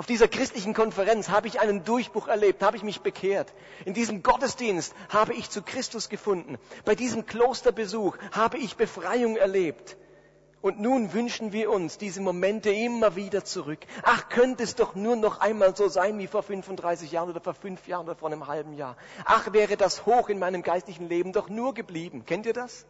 Auf 0.00 0.06
dieser 0.06 0.28
christlichen 0.28 0.72
Konferenz 0.72 1.28
habe 1.28 1.46
ich 1.46 1.60
einen 1.60 1.84
Durchbruch 1.84 2.26
erlebt, 2.26 2.62
habe 2.62 2.74
ich 2.74 2.82
mich 2.82 3.02
bekehrt. 3.02 3.52
In 3.84 3.92
diesem 3.92 4.22
Gottesdienst 4.22 4.94
habe 5.10 5.34
ich 5.34 5.50
zu 5.50 5.60
Christus 5.60 6.08
gefunden. 6.08 6.56
Bei 6.86 6.94
diesem 6.94 7.26
Klosterbesuch 7.26 8.16
habe 8.32 8.56
ich 8.56 8.78
Befreiung 8.78 9.36
erlebt. 9.36 9.98
Und 10.62 10.80
nun 10.80 11.12
wünschen 11.12 11.52
wir 11.52 11.70
uns 11.70 11.98
diese 11.98 12.22
Momente 12.22 12.70
immer 12.70 13.14
wieder 13.14 13.44
zurück. 13.44 13.80
Ach, 14.02 14.30
könnte 14.30 14.62
es 14.62 14.74
doch 14.74 14.94
nur 14.94 15.16
noch 15.16 15.40
einmal 15.40 15.76
so 15.76 15.88
sein 15.88 16.18
wie 16.18 16.28
vor 16.28 16.42
35 16.42 17.12
Jahren 17.12 17.28
oder 17.28 17.42
vor 17.42 17.52
fünf 17.52 17.86
Jahren 17.86 18.06
oder 18.06 18.16
vor 18.16 18.30
einem 18.30 18.46
halben 18.46 18.72
Jahr. 18.72 18.96
Ach, 19.26 19.52
wäre 19.52 19.76
das 19.76 20.06
hoch 20.06 20.30
in 20.30 20.38
meinem 20.38 20.62
geistlichen 20.62 21.10
Leben 21.10 21.34
doch 21.34 21.50
nur 21.50 21.74
geblieben. 21.74 22.24
Kennt 22.24 22.46
ihr 22.46 22.54
das? 22.54 22.86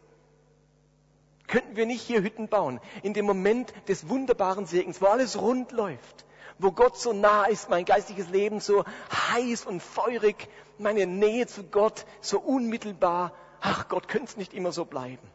Könnten 1.49 1.75
wir 1.75 1.87
nicht 1.87 2.03
hier 2.03 2.23
Hütten 2.23 2.47
bauen, 2.47 2.79
in 3.03 3.15
dem 3.15 3.27
Moment 3.27 3.75
des 3.89 4.09
wunderbaren 4.09 4.67
Segens, 4.67 5.03
wo 5.03 5.07
alles 5.07 5.41
rund 5.41 5.73
läuft, 5.73 6.25
wo 6.63 6.73
Gott 6.73 6.97
so 6.99 7.13
nah 7.13 7.45
ist, 7.47 7.71
mein 7.71 7.85
geistliches 7.85 8.29
Leben 8.29 8.61
so 8.61 8.85
heiß 9.33 9.65
und 9.67 9.83
feurig, 9.83 10.49
meine 10.79 11.07
Nähe 11.07 11.47
zu 11.47 11.65
Gott 11.65 12.05
so 12.21 12.39
unmittelbar. 12.39 13.33
Ach 13.61 13.89
Gott, 13.89 14.09
könnte 14.09 14.27
es 14.27 14.37
nicht 14.37 14.55
immer 14.55 14.73
so 14.73 14.85
bleiben. 14.85 15.27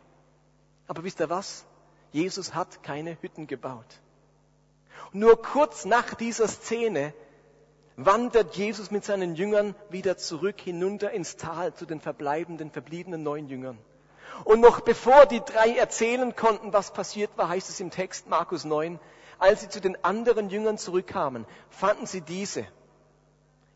Aber 0.87 1.03
wisst 1.03 1.19
ihr 1.19 1.29
was? 1.29 1.65
Jesus 2.11 2.53
hat 2.53 2.83
keine 2.83 3.17
Hütten 3.21 3.47
gebaut. 3.47 4.01
Nur 5.11 5.41
kurz 5.41 5.85
nach 5.85 6.13
dieser 6.13 6.47
Szene 6.47 7.13
wandert 7.97 8.55
Jesus 8.55 8.91
mit 8.91 9.05
seinen 9.05 9.35
Jüngern 9.35 9.75
wieder 9.89 10.17
zurück 10.17 10.59
hinunter 10.59 11.11
ins 11.11 11.37
Tal 11.37 11.73
zu 11.73 11.85
den 11.85 12.01
verbleibenden, 12.01 12.71
verbliebenen 12.71 13.23
neun 13.23 13.47
Jüngern. 13.47 13.77
Und 14.43 14.59
noch 14.59 14.81
bevor 14.81 15.25
die 15.25 15.39
drei 15.39 15.75
erzählen 15.75 16.35
konnten, 16.35 16.73
was 16.73 16.91
passiert 16.91 17.31
war, 17.37 17.47
heißt 17.49 17.69
es 17.69 17.79
im 17.79 17.91
Text 17.91 18.27
Markus 18.27 18.65
9, 18.65 18.99
als 19.39 19.61
sie 19.61 19.69
zu 19.69 19.81
den 19.81 20.03
anderen 20.03 20.49
Jüngern 20.49 20.77
zurückkamen, 20.77 21.45
fanden 21.69 22.05
sie 22.05 22.21
diese 22.21 22.65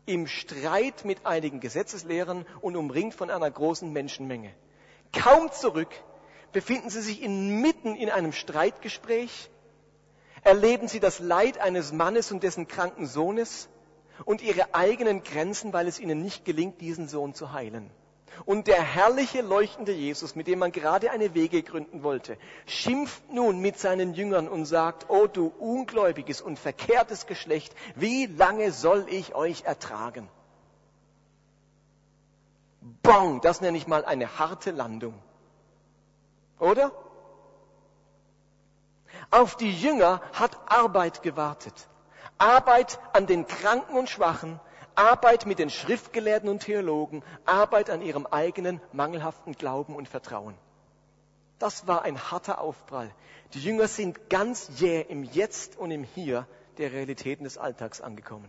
im 0.06 0.26
Streit 0.26 1.04
mit 1.04 1.26
einigen 1.26 1.60
Gesetzeslehrern 1.60 2.46
und 2.60 2.76
umringt 2.76 3.14
von 3.14 3.30
einer 3.30 3.50
großen 3.50 3.92
Menschenmenge. 3.92 4.52
Kaum 5.12 5.50
zurück 5.52 5.90
befinden 6.52 6.90
sie 6.90 7.02
sich 7.02 7.22
inmitten 7.22 7.94
in 7.94 8.10
einem 8.10 8.32
Streitgespräch, 8.32 9.50
erleben 10.42 10.88
sie 10.88 11.00
das 11.00 11.20
Leid 11.20 11.58
eines 11.58 11.92
Mannes 11.92 12.32
und 12.32 12.42
dessen 12.42 12.66
kranken 12.66 13.06
Sohnes 13.06 13.68
und 14.24 14.42
ihre 14.42 14.74
eigenen 14.74 15.22
Grenzen, 15.22 15.72
weil 15.72 15.86
es 15.86 16.00
ihnen 16.00 16.22
nicht 16.22 16.44
gelingt, 16.44 16.80
diesen 16.80 17.08
Sohn 17.08 17.34
zu 17.34 17.52
heilen. 17.52 17.90
Und 18.44 18.66
der 18.68 18.80
herrliche, 18.80 19.42
leuchtende 19.42 19.92
Jesus, 19.92 20.34
mit 20.34 20.46
dem 20.46 20.60
man 20.60 20.72
gerade 20.72 21.10
eine 21.10 21.34
Wege 21.34 21.62
gründen 21.62 22.02
wollte, 22.02 22.38
schimpft 22.66 23.30
nun 23.30 23.60
mit 23.60 23.78
seinen 23.78 24.14
Jüngern 24.14 24.48
und 24.48 24.64
sagt, 24.64 25.06
oh 25.08 25.26
du 25.26 25.52
ungläubiges 25.58 26.40
und 26.40 26.58
verkehrtes 26.58 27.26
Geschlecht, 27.26 27.74
wie 27.96 28.26
lange 28.26 28.72
soll 28.72 29.06
ich 29.08 29.34
euch 29.34 29.64
ertragen? 29.64 30.28
Bong, 33.02 33.40
das 33.40 33.60
nenne 33.60 33.76
ich 33.76 33.86
mal 33.86 34.04
eine 34.04 34.38
harte 34.38 34.70
Landung. 34.70 35.14
Oder? 36.58 36.92
Auf 39.30 39.56
die 39.56 39.72
Jünger 39.72 40.20
hat 40.32 40.58
Arbeit 40.66 41.22
gewartet. 41.22 41.88
Arbeit 42.38 42.98
an 43.12 43.26
den 43.26 43.46
Kranken 43.46 43.96
und 43.96 44.08
Schwachen, 44.08 44.60
Arbeit 44.94 45.46
mit 45.46 45.58
den 45.58 45.70
Schriftgelehrten 45.70 46.48
und 46.48 46.60
Theologen, 46.60 47.22
Arbeit 47.44 47.90
an 47.90 48.02
ihrem 48.02 48.26
eigenen 48.26 48.80
mangelhaften 48.92 49.54
Glauben 49.54 49.94
und 49.94 50.08
Vertrauen. 50.08 50.54
Das 51.58 51.86
war 51.86 52.02
ein 52.02 52.30
harter 52.30 52.60
Aufprall. 52.60 53.10
Die 53.52 53.60
Jünger 53.60 53.88
sind 53.88 54.30
ganz 54.30 54.70
jäh 54.80 55.02
im 55.02 55.24
Jetzt 55.24 55.76
und 55.76 55.90
im 55.90 56.04
Hier 56.04 56.46
der 56.78 56.92
Realitäten 56.92 57.44
des 57.44 57.58
Alltags 57.58 58.00
angekommen. 58.00 58.48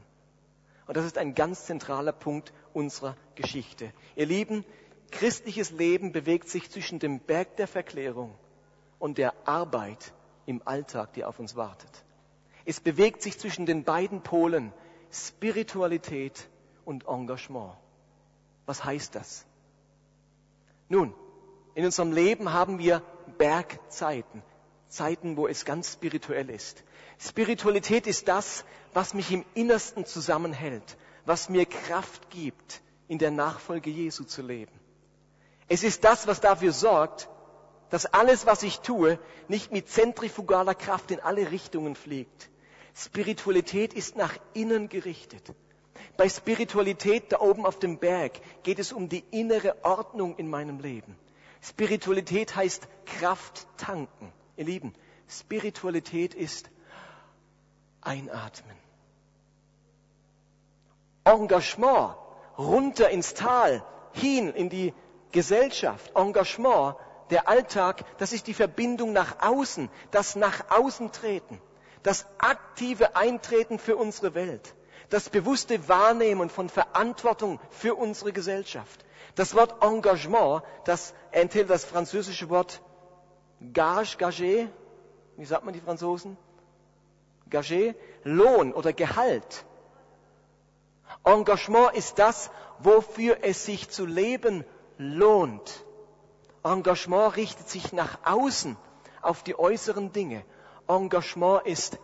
Und 0.88 0.98
das 0.98 1.06
ist 1.06 1.18
ein 1.18 1.36
ganz 1.36 1.66
zentraler 1.66 2.14
Punkt 2.14 2.54
unserer 2.74 3.16
Geschichte. 3.36 3.92
Ihr 4.16 4.26
Lieben, 4.26 4.66
Christliches 5.12 5.72
Leben 5.72 6.14
bewegt 6.14 6.50
sich 6.50 6.72
zwischen 6.72 7.00
dem 7.00 7.20
Berg 7.20 7.58
der 7.58 7.68
Verklärung 7.68 8.34
und 8.98 9.18
der 9.18 9.34
Arbeit 9.46 10.14
im 10.46 10.62
Alltag, 10.66 11.14
die 11.14 11.26
auf 11.26 11.40
uns 11.40 11.56
wartet. 11.56 12.06
Es 12.66 12.80
bewegt 12.80 13.22
sich 13.22 13.38
zwischen 13.38 13.66
den 13.66 13.84
beiden 13.84 14.22
Polen 14.22 14.72
Spiritualität 15.12 16.48
und 16.86 17.08
Engagement. 17.08 17.74
Was 18.66 18.84
heißt 18.84 19.16
das? 19.16 19.46
Nun, 20.90 21.14
in 21.76 21.86
unserem 21.86 22.12
Leben 22.12 22.54
haben 22.54 22.80
wir 22.80 23.02
Bergzeiten, 23.38 24.44
Zeiten, 24.88 25.38
wo 25.38 25.48
es 25.48 25.66
ganz 25.66 25.94
spirituell 25.94 26.50
ist. 26.50 26.84
Spiritualität 27.18 28.08
ist 28.08 28.28
das, 28.28 28.66
was 28.94 29.14
mich 29.14 29.32
im 29.32 29.46
Innersten 29.54 30.06
zusammenhält, 30.06 30.98
was 31.26 31.50
mir 31.50 31.66
Kraft 31.66 32.30
gibt, 32.30 32.82
in 33.08 33.18
der 33.18 33.32
Nachfolge 33.32 33.90
Jesu 33.90 34.24
zu 34.24 34.42
leben. 34.42 34.72
Es 35.68 35.84
ist 35.84 36.04
das, 36.04 36.28
was 36.28 36.42
dafür 36.42 36.74
sorgt, 36.74 37.30
dass 37.90 38.06
alles, 38.06 38.46
was 38.46 38.64
ich 38.64 38.80
tue, 38.82 39.20
nicht 39.48 39.72
mit 39.72 39.90
zentrifugaler 39.90 40.76
Kraft 40.76 41.12
in 41.12 41.20
alle 41.20 41.52
Richtungen 41.52 41.96
fliegt. 41.96 42.51
Spiritualität 42.96 43.94
ist 43.94 44.16
nach 44.16 44.38
innen 44.54 44.90
gerichtet. 44.90 45.54
Bei 46.18 46.28
Spiritualität 46.28 47.32
da 47.32 47.40
oben 47.40 47.66
auf 47.66 47.80
dem 47.80 47.98
Berg 47.98 48.42
geht 48.64 48.80
es 48.80 48.92
um 48.92 49.10
die 49.10 49.24
innere 49.32 49.84
Ordnung 49.84 50.36
in 50.38 50.50
meinem 50.50 50.80
Leben. 50.80 51.16
Spiritualität 51.62 52.56
heißt 52.56 52.88
Kraft 53.06 53.68
tanken. 53.78 54.32
Ihr 54.58 54.66
Lieben, 54.66 54.94
Spiritualität 55.28 56.34
ist 56.34 56.70
einatmen. 58.02 58.76
Engagement 61.24 62.16
runter 62.58 63.10
ins 63.10 63.34
Tal, 63.34 63.84
hin 64.14 64.50
in 64.54 64.70
die 64.70 64.94
Gesellschaft, 65.32 66.12
Engagement, 66.16 66.96
der 67.30 67.48
Alltag, 67.48 68.04
das 68.18 68.34
ist 68.34 68.48
die 68.48 68.54
Verbindung 68.54 69.14
nach 69.14 69.42
außen, 69.42 69.90
das 70.12 70.36
nach 70.36 70.70
außen 70.70 71.12
treten, 71.12 71.62
das 72.04 72.26
aktive 72.38 73.16
Eintreten 73.16 73.80
für 73.80 73.96
unsere 73.96 74.34
Welt, 74.34 74.74
das 75.10 75.30
bewusste 75.30 75.88
Wahrnehmen 75.88 76.50
von 76.50 76.70
Verantwortung 76.70 77.60
für 77.70 77.96
unsere 77.96 78.32
Gesellschaft. 78.32 79.06
Das 79.36 79.56
Wort 79.56 79.84
Engagement, 79.84 80.64
das 80.86 81.14
enthält 81.32 81.70
das 81.70 81.86
französische 81.86 82.50
Wort 82.50 82.82
Gage, 83.74 84.18
Gage, 84.18 84.70
wie 85.38 85.46
sagt 85.46 85.64
man 85.64 85.74
die 85.74 85.82
Franzosen? 85.82 86.38
Gage, 87.50 87.96
Lohn 88.24 88.74
oder 88.74 88.94
Gehalt. 88.94 89.66
Engagement 91.24 91.94
ist 91.94 92.18
das, 92.18 92.50
wofür 92.80 93.38
es 93.42 93.66
sich 93.66 93.90
zu 93.90 94.06
leben 94.06 94.66
lohnt. 94.98 95.86
Engagement 96.64 97.36
richtet 97.36 97.70
sich 97.70 97.94
nach 97.94 98.20
außen 98.24 98.78
auf 99.22 99.44
die 99.44 99.58
äußeren 99.58 100.12
Dinge. 100.12 100.44
Engagement 100.88 101.66
ist 101.66 101.98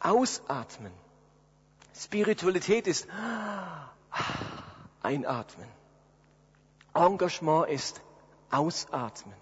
ausatmen. 0.00 0.92
Spiritualität 1.94 2.86
ist 2.86 3.06
einatmen. 5.02 5.68
Engagement 6.94 7.68
ist 7.68 8.00
ausatmen. 8.50 9.34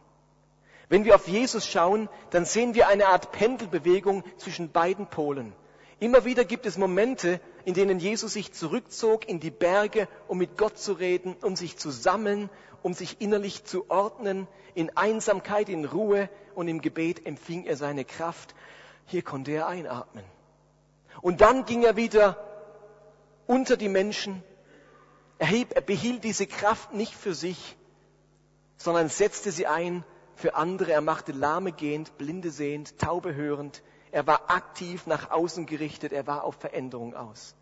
Wenn 0.89 1.05
wir 1.05 1.15
auf 1.15 1.29
Jesus 1.29 1.67
schauen, 1.67 2.09
dann 2.31 2.45
sehen 2.45 2.75
wir 2.75 2.89
eine 2.89 3.07
Art 3.07 3.31
Pendelbewegung 3.31 4.25
zwischen 4.39 4.73
beiden 4.73 5.07
Polen. 5.07 5.53
Immer 6.01 6.25
wieder 6.25 6.45
gibt 6.45 6.67
es 6.67 6.79
Momente, 6.79 7.41
in 7.65 7.75
denen 7.75 7.99
Jesus 7.99 8.33
sich 8.33 8.53
zurückzog 8.53 9.29
in 9.29 9.39
die 9.39 9.51
Berge, 9.51 10.09
um 10.27 10.39
mit 10.39 10.57
Gott 10.57 10.79
zu 10.79 10.95
reden, 10.95 11.37
um 11.43 11.57
sich 11.57 11.77
zu 11.77 11.91
sammeln, 11.91 12.51
um 12.83 12.95
sich 12.95 13.21
innerlich 13.21 13.65
zu 13.65 13.89
ordnen. 13.91 14.49
In 14.75 14.97
Einsamkeit, 14.97 15.69
in 15.69 15.85
Ruhe 15.85 16.29
und 16.55 16.69
im 16.69 16.81
Gebet 16.81 17.27
empfing 17.27 17.65
er 17.65 17.77
seine 17.77 18.05
Kraft. 18.05 18.55
Hier 19.07 19.23
konnte 19.23 19.53
er 19.53 19.67
einatmen. 19.67 20.25
Und 21.21 21.41
dann 21.41 21.65
ging 21.65 21.83
er 21.83 21.97
wieder 21.97 22.37
unter 23.47 23.77
die 23.77 23.89
Menschen. 23.89 24.43
Er, 25.39 25.49
behielt 25.81 26.25
diese 26.25 26.47
Kraft 26.47 26.93
nicht 26.93 27.15
für 27.15 27.35
sich, 27.35 27.77
sondern 28.77 29.09
setzte 29.09 29.51
sie 29.51 29.67
ein 29.67 30.05
für 30.35 30.55
andere. 30.55 30.93
Er 30.93 31.01
machte 31.01 31.33
Lahme 31.33 31.73
gehend, 31.73 32.17
Blinde 32.19 32.51
sehend, 32.51 32.99
Taube 32.99 33.35
hörend. 33.35 33.83
Er 34.13 34.27
war 34.27 34.51
aktiv 34.51 35.07
nach 35.07 35.31
außen 35.31 35.67
gerichtet. 35.67 36.13
Er 36.13 36.27
war 36.27 36.45
auf 36.45 36.57
Veränderung 36.57 37.15
aus. 37.15 37.55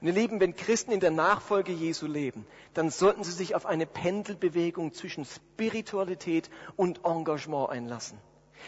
Und 0.00 0.06
ihr 0.06 0.12
Lieben, 0.12 0.40
wenn 0.40 0.54
Christen 0.54 0.92
in 0.92 1.00
der 1.00 1.10
Nachfolge 1.10 1.72
Jesu 1.72 2.06
leben, 2.06 2.46
dann 2.74 2.90
sollten 2.90 3.24
sie 3.24 3.32
sich 3.32 3.54
auf 3.54 3.66
eine 3.66 3.86
Pendelbewegung 3.86 4.92
zwischen 4.92 5.24
Spiritualität 5.24 6.50
und 6.76 7.04
Engagement 7.04 7.70
einlassen. 7.70 8.18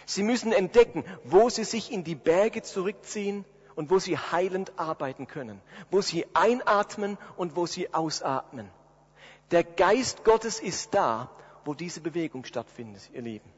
Sie 0.07 0.23
müssen 0.23 0.53
entdecken, 0.53 1.05
wo 1.25 1.49
sie 1.49 1.65
sich 1.65 1.93
in 1.93 2.05
die 2.05 2.15
Berge 2.15 2.63
zurückziehen 2.63 3.45
und 3.77 3.91
wo 3.91 3.99
sie 3.99 4.19
heilend 4.19 4.73
arbeiten 4.77 5.27
können, 5.27 5.61
wo 5.91 6.01
sie 6.01 6.27
einatmen 6.35 7.17
und 7.37 7.55
wo 7.57 7.67
sie 7.67 7.95
ausatmen. 7.95 8.69
Der 9.53 9.65
Geist 9.65 10.25
Gottes 10.25 10.61
ist 10.61 10.95
da, 10.95 11.31
wo 11.65 11.75
diese 11.75 12.01
Bewegung 12.01 12.45
stattfindet, 12.45 13.09
ihr 13.13 13.23
Lieben. 13.23 13.51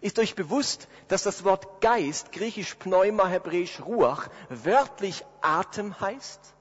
Ist 0.00 0.18
euch 0.18 0.34
bewusst, 0.34 0.88
dass 1.08 1.22
das 1.22 1.44
Wort 1.44 1.80
Geist, 1.80 2.32
griechisch 2.32 2.74
Pneuma, 2.74 3.26
hebräisch 3.26 3.80
Ruach, 3.80 4.28
wörtlich 4.48 5.24
Atem 5.40 5.98
heißt? 6.00 6.54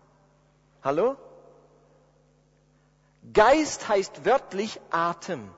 Hallo? 0.83 1.17
Geist 3.33 3.87
heißt 3.87 4.25
wörtlich 4.25 4.79
Atem. 4.89 5.49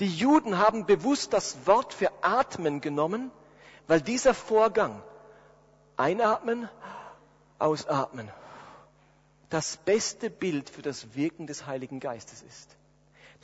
Die 0.00 0.08
Juden 0.08 0.58
haben 0.58 0.86
bewusst 0.86 1.32
das 1.32 1.66
Wort 1.66 1.94
für 1.94 2.10
Atmen 2.22 2.80
genommen, 2.80 3.30
weil 3.86 4.00
dieser 4.00 4.34
Vorgang 4.34 5.02
Einatmen, 5.96 6.68
ausatmen. 7.58 8.30
Das 9.50 9.76
beste 9.76 10.30
Bild 10.30 10.68
für 10.68 10.82
das 10.82 11.14
Wirken 11.14 11.46
des 11.46 11.66
Heiligen 11.66 12.00
Geistes 12.00 12.42
ist. 12.42 12.76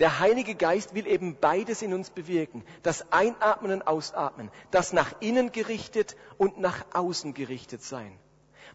Der 0.01 0.19
Heilige 0.19 0.55
Geist 0.55 0.95
will 0.95 1.07
eben 1.07 1.37
beides 1.37 1.83
in 1.83 1.93
uns 1.93 2.11
bewirken. 2.11 2.65
Das 2.83 3.13
Einatmen 3.13 3.71
und 3.71 3.87
Ausatmen. 3.87 4.51
Das 4.71 4.93
nach 4.93 5.13
innen 5.21 5.53
gerichtet 5.53 6.17
und 6.39 6.59
nach 6.59 6.85
außen 6.95 7.35
gerichtet 7.35 7.83
sein. 7.83 8.19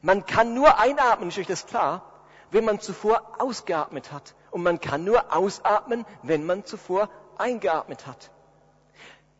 Man 0.01 0.25
kann 0.25 0.53
nur 0.53 0.79
einatmen, 0.79 1.29
ist 1.29 1.37
euch 1.37 1.47
das 1.47 1.65
klar, 1.65 2.11
wenn 2.51 2.65
man 2.65 2.79
zuvor 2.79 3.35
ausgeatmet 3.39 4.11
hat. 4.11 4.35
Und 4.51 4.63
man 4.63 4.79
kann 4.79 5.03
nur 5.03 5.35
ausatmen, 5.35 6.05
wenn 6.23 6.45
man 6.45 6.65
zuvor 6.65 7.09
eingeatmet 7.37 8.07
hat. 8.07 8.31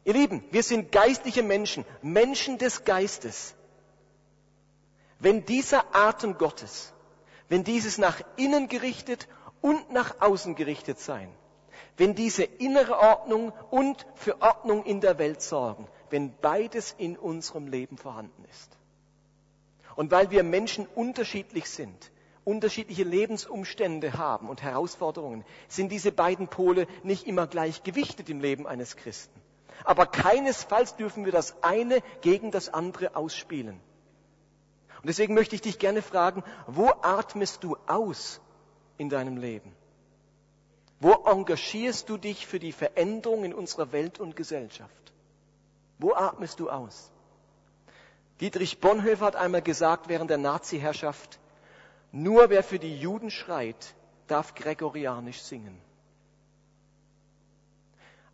Ihr 0.04 0.14
Lieben, 0.14 0.44
wir 0.52 0.64
sind 0.64 0.92
geistliche 0.92 1.42
Menschen, 1.42 1.86
Menschen 2.02 2.58
des 2.58 2.84
Geistes. 2.84 3.56
Wenn 5.20 5.46
dieser 5.46 5.96
Atem 5.96 6.38
Gottes, 6.38 6.94
wenn 7.50 7.64
dieses 7.64 7.98
nach 7.98 8.22
innen 8.36 8.68
gerichtet 8.68 9.28
und 9.62 9.92
nach 9.92 10.22
außen 10.22 10.56
gerichtet 10.56 11.00
sein, 11.00 11.32
wenn 11.98 12.14
diese 12.14 12.44
innere 12.44 12.98
Ordnung 13.00 13.54
und 13.72 14.06
für 14.16 14.42
Ordnung 14.42 14.84
in 14.84 15.02
der 15.02 15.18
Welt 15.18 15.42
sorgen, 15.42 15.88
wenn 16.10 16.36
beides 16.40 16.94
in 16.98 17.18
unserem 17.18 17.68
Leben 17.68 17.98
vorhanden 17.98 18.44
ist. 18.52 18.78
Und 19.96 20.12
weil 20.12 20.32
wir 20.32 20.44
Menschen 20.44 20.88
unterschiedlich 20.88 21.70
sind, 21.70 22.12
unterschiedliche 22.44 23.04
Lebensumstände 23.04 24.14
haben 24.18 24.50
und 24.50 24.62
Herausforderungen, 24.62 25.44
sind 25.68 25.92
diese 25.92 26.12
beiden 26.12 26.48
Pole 26.48 26.88
nicht 27.04 27.28
immer 27.28 27.48
gleich 27.48 27.84
gewichtet 27.84 28.30
im 28.30 28.40
Leben 28.40 28.68
eines 28.68 28.96
Christen. 28.96 29.42
Aber 29.84 30.06
keinesfalls 30.06 30.96
dürfen 30.96 31.26
wir 31.26 31.32
das 31.32 31.64
eine 31.64 32.02
gegen 32.22 32.52
das 32.52 32.74
andere 32.74 33.16
ausspielen. 33.16 33.80
Und 35.02 35.08
deswegen 35.08 35.34
möchte 35.34 35.56
ich 35.56 35.62
dich 35.62 35.80
gerne 35.80 36.02
fragen, 36.02 36.44
wo 36.68 36.90
atmest 37.02 37.64
du 37.64 37.78
aus 37.88 38.42
in 38.98 39.10
deinem 39.10 39.38
Leben? 39.38 39.72
Wo 41.00 41.12
engagierst 41.26 42.10
du 42.10 42.18
dich 42.18 42.48
für 42.48 42.60
die 42.60 42.72
Veränderung 42.72 43.44
in 43.44 43.54
unserer 43.54 43.92
Welt 43.92 44.20
und 44.20 44.36
Gesellschaft? 44.36 45.14
Wo 46.00 46.14
atmest 46.14 46.60
du 46.60 46.70
aus? 46.70 47.12
Dietrich 48.42 48.80
Bonhoeffer 48.80 49.26
hat 49.26 49.36
einmal 49.36 49.62
gesagt 49.62 50.10
während 50.10 50.30
der 50.30 50.38
Nazi-Herrschaft, 50.38 51.40
nur 52.12 52.50
wer 52.50 52.64
für 52.64 52.80
die 52.80 52.98
Juden 52.98 53.30
schreit, 53.32 53.96
darf 54.28 54.56
gregorianisch 54.56 55.42
singen. 55.42 55.82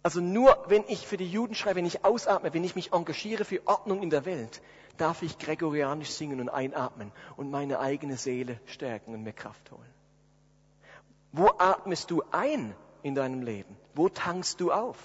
Also 0.03 0.19
nur 0.19 0.65
wenn 0.67 0.83
ich 0.87 1.05
für 1.05 1.17
die 1.17 1.29
Juden 1.29 1.53
schreibe, 1.53 1.77
wenn 1.77 1.85
ich 1.85 2.03
ausatme, 2.03 2.53
wenn 2.53 2.63
ich 2.63 2.75
mich 2.75 2.91
engagiere 2.91 3.45
für 3.45 3.61
Ordnung 3.67 4.01
in 4.01 4.09
der 4.09 4.25
Welt, 4.25 4.61
darf 4.97 5.21
ich 5.21 5.37
gregorianisch 5.37 6.09
singen 6.09 6.39
und 6.39 6.49
einatmen 6.49 7.11
und 7.37 7.51
meine 7.51 7.79
eigene 7.79 8.17
Seele 8.17 8.59
stärken 8.65 9.13
und 9.13 9.23
mir 9.23 9.33
Kraft 9.33 9.71
holen. 9.71 9.93
Wo 11.31 11.51
atmest 11.59 12.09
du 12.09 12.23
ein 12.31 12.75
in 13.03 13.15
deinem 13.15 13.41
Leben? 13.43 13.77
Wo 13.93 14.09
tankst 14.09 14.59
du 14.59 14.71
auf? 14.71 14.97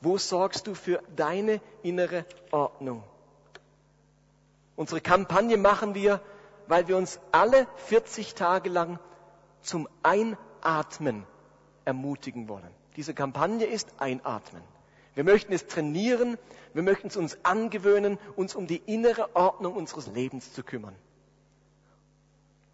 Wo 0.00 0.18
sorgst 0.18 0.66
du 0.66 0.74
für 0.74 1.02
deine 1.14 1.60
innere 1.82 2.24
Ordnung? 2.50 3.04
Unsere 4.76 5.00
Kampagne 5.00 5.56
machen 5.56 5.94
wir, 5.94 6.20
weil 6.66 6.88
wir 6.88 6.96
uns 6.96 7.20
alle 7.32 7.66
40 7.86 8.34
Tage 8.34 8.70
lang 8.70 8.98
zum 9.60 9.88
Einatmen 10.02 11.26
ermutigen 11.84 12.48
wollen. 12.48 12.70
Diese 12.96 13.14
Kampagne 13.14 13.66
ist 13.66 13.88
Einatmen. 13.98 14.62
Wir 15.14 15.24
möchten 15.24 15.52
es 15.52 15.66
trainieren, 15.66 16.38
wir 16.72 16.82
möchten 16.82 17.08
es 17.08 17.16
uns 17.16 17.38
angewöhnen, 17.44 18.18
uns 18.36 18.54
um 18.54 18.66
die 18.66 18.80
innere 18.86 19.34
Ordnung 19.34 19.74
unseres 19.74 20.06
Lebens 20.06 20.52
zu 20.52 20.62
kümmern. 20.62 20.94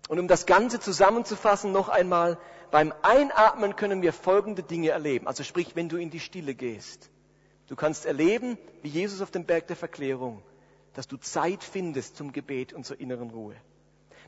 Und 0.08 0.18
um 0.18 0.28
das 0.28 0.46
Ganze 0.46 0.78
zusammenzufassen 0.78 1.72
noch 1.72 1.88
einmal, 1.88 2.38
beim 2.70 2.92
Einatmen 3.02 3.74
können 3.74 4.02
wir 4.02 4.12
folgende 4.12 4.62
Dinge 4.62 4.90
erleben. 4.90 5.26
Also 5.26 5.42
sprich, 5.42 5.74
wenn 5.74 5.88
du 5.88 5.96
in 5.96 6.10
die 6.10 6.20
Stille 6.20 6.54
gehst. 6.54 7.10
Du 7.68 7.74
kannst 7.74 8.06
erleben, 8.06 8.58
wie 8.82 8.88
Jesus 8.88 9.20
auf 9.20 9.30
dem 9.30 9.44
Berg 9.44 9.66
der 9.66 9.76
Verklärung, 9.76 10.42
dass 10.96 11.06
du 11.06 11.16
Zeit 11.16 11.62
findest 11.62 12.16
zum 12.16 12.32
Gebet 12.32 12.72
und 12.72 12.84
zur 12.84 12.98
inneren 12.98 13.30
Ruhe. 13.30 13.54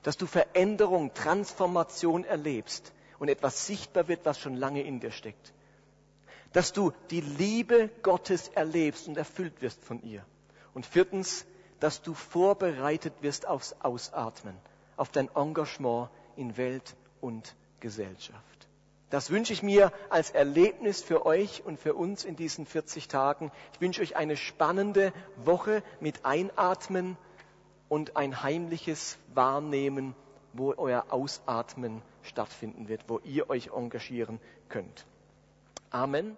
Dass 0.05 0.17
du 0.17 0.27
Veränderung, 0.27 1.13
Transformation 1.13 2.25
erlebst 2.25 2.93
und 3.19 3.29
etwas 3.29 3.67
sichtbar 3.67 4.07
wird, 4.07 4.25
was 4.25 4.39
schon 4.39 4.55
lange 4.55 4.83
in 4.83 5.01
dir 5.01 5.11
steckt 5.11 5.53
dass 6.53 6.73
du 6.73 6.93
die 7.11 7.21
Liebe 7.21 7.91
Gottes 8.03 8.49
erlebst 8.49 9.09
und 9.09 9.17
erfüllt 9.17 9.61
wirst 9.61 9.83
von 9.85 10.03
ihr. 10.03 10.25
Und 10.75 10.87
viertens, 10.87 11.47
dass 11.81 12.03
du 12.03 12.15
vorbereitet 12.15 13.15
wirst 13.21 13.47
aufs 13.47 13.75
Ausatmen, 13.81 14.57
auf 14.97 15.11
dein 15.11 15.29
Engagement 15.35 16.11
in 16.37 16.57
Welt 16.57 16.97
und 17.21 17.55
Gesellschaft. 17.81 18.58
Das 19.11 19.31
wünsche 19.31 19.53
ich 19.53 19.63
mir 19.63 19.91
als 20.11 20.31
Erlebnis 20.31 21.03
für 21.03 21.25
euch 21.25 21.65
und 21.65 21.81
für 21.81 21.95
uns 21.95 22.25
in 22.25 22.37
diesen 22.37 22.67
40 22.67 23.09
Tagen. 23.09 23.51
Ich 23.73 23.81
wünsche 23.81 24.03
euch 24.03 24.17
eine 24.17 24.37
spannende 24.37 25.13
Woche 25.37 25.83
mit 26.01 26.27
Einatmen 26.27 27.17
und 27.89 28.17
ein 28.17 28.43
heimliches 28.43 29.19
Wahrnehmen, 29.33 30.15
wo 30.53 30.75
euer 30.77 31.07
Ausatmen 31.09 32.03
stattfinden 32.23 32.89
wird, 32.89 33.05
wo 33.09 33.19
ihr 33.21 33.49
euch 33.49 33.71
engagieren 33.75 34.41
könnt. 34.69 35.07
Amen. 35.91 36.37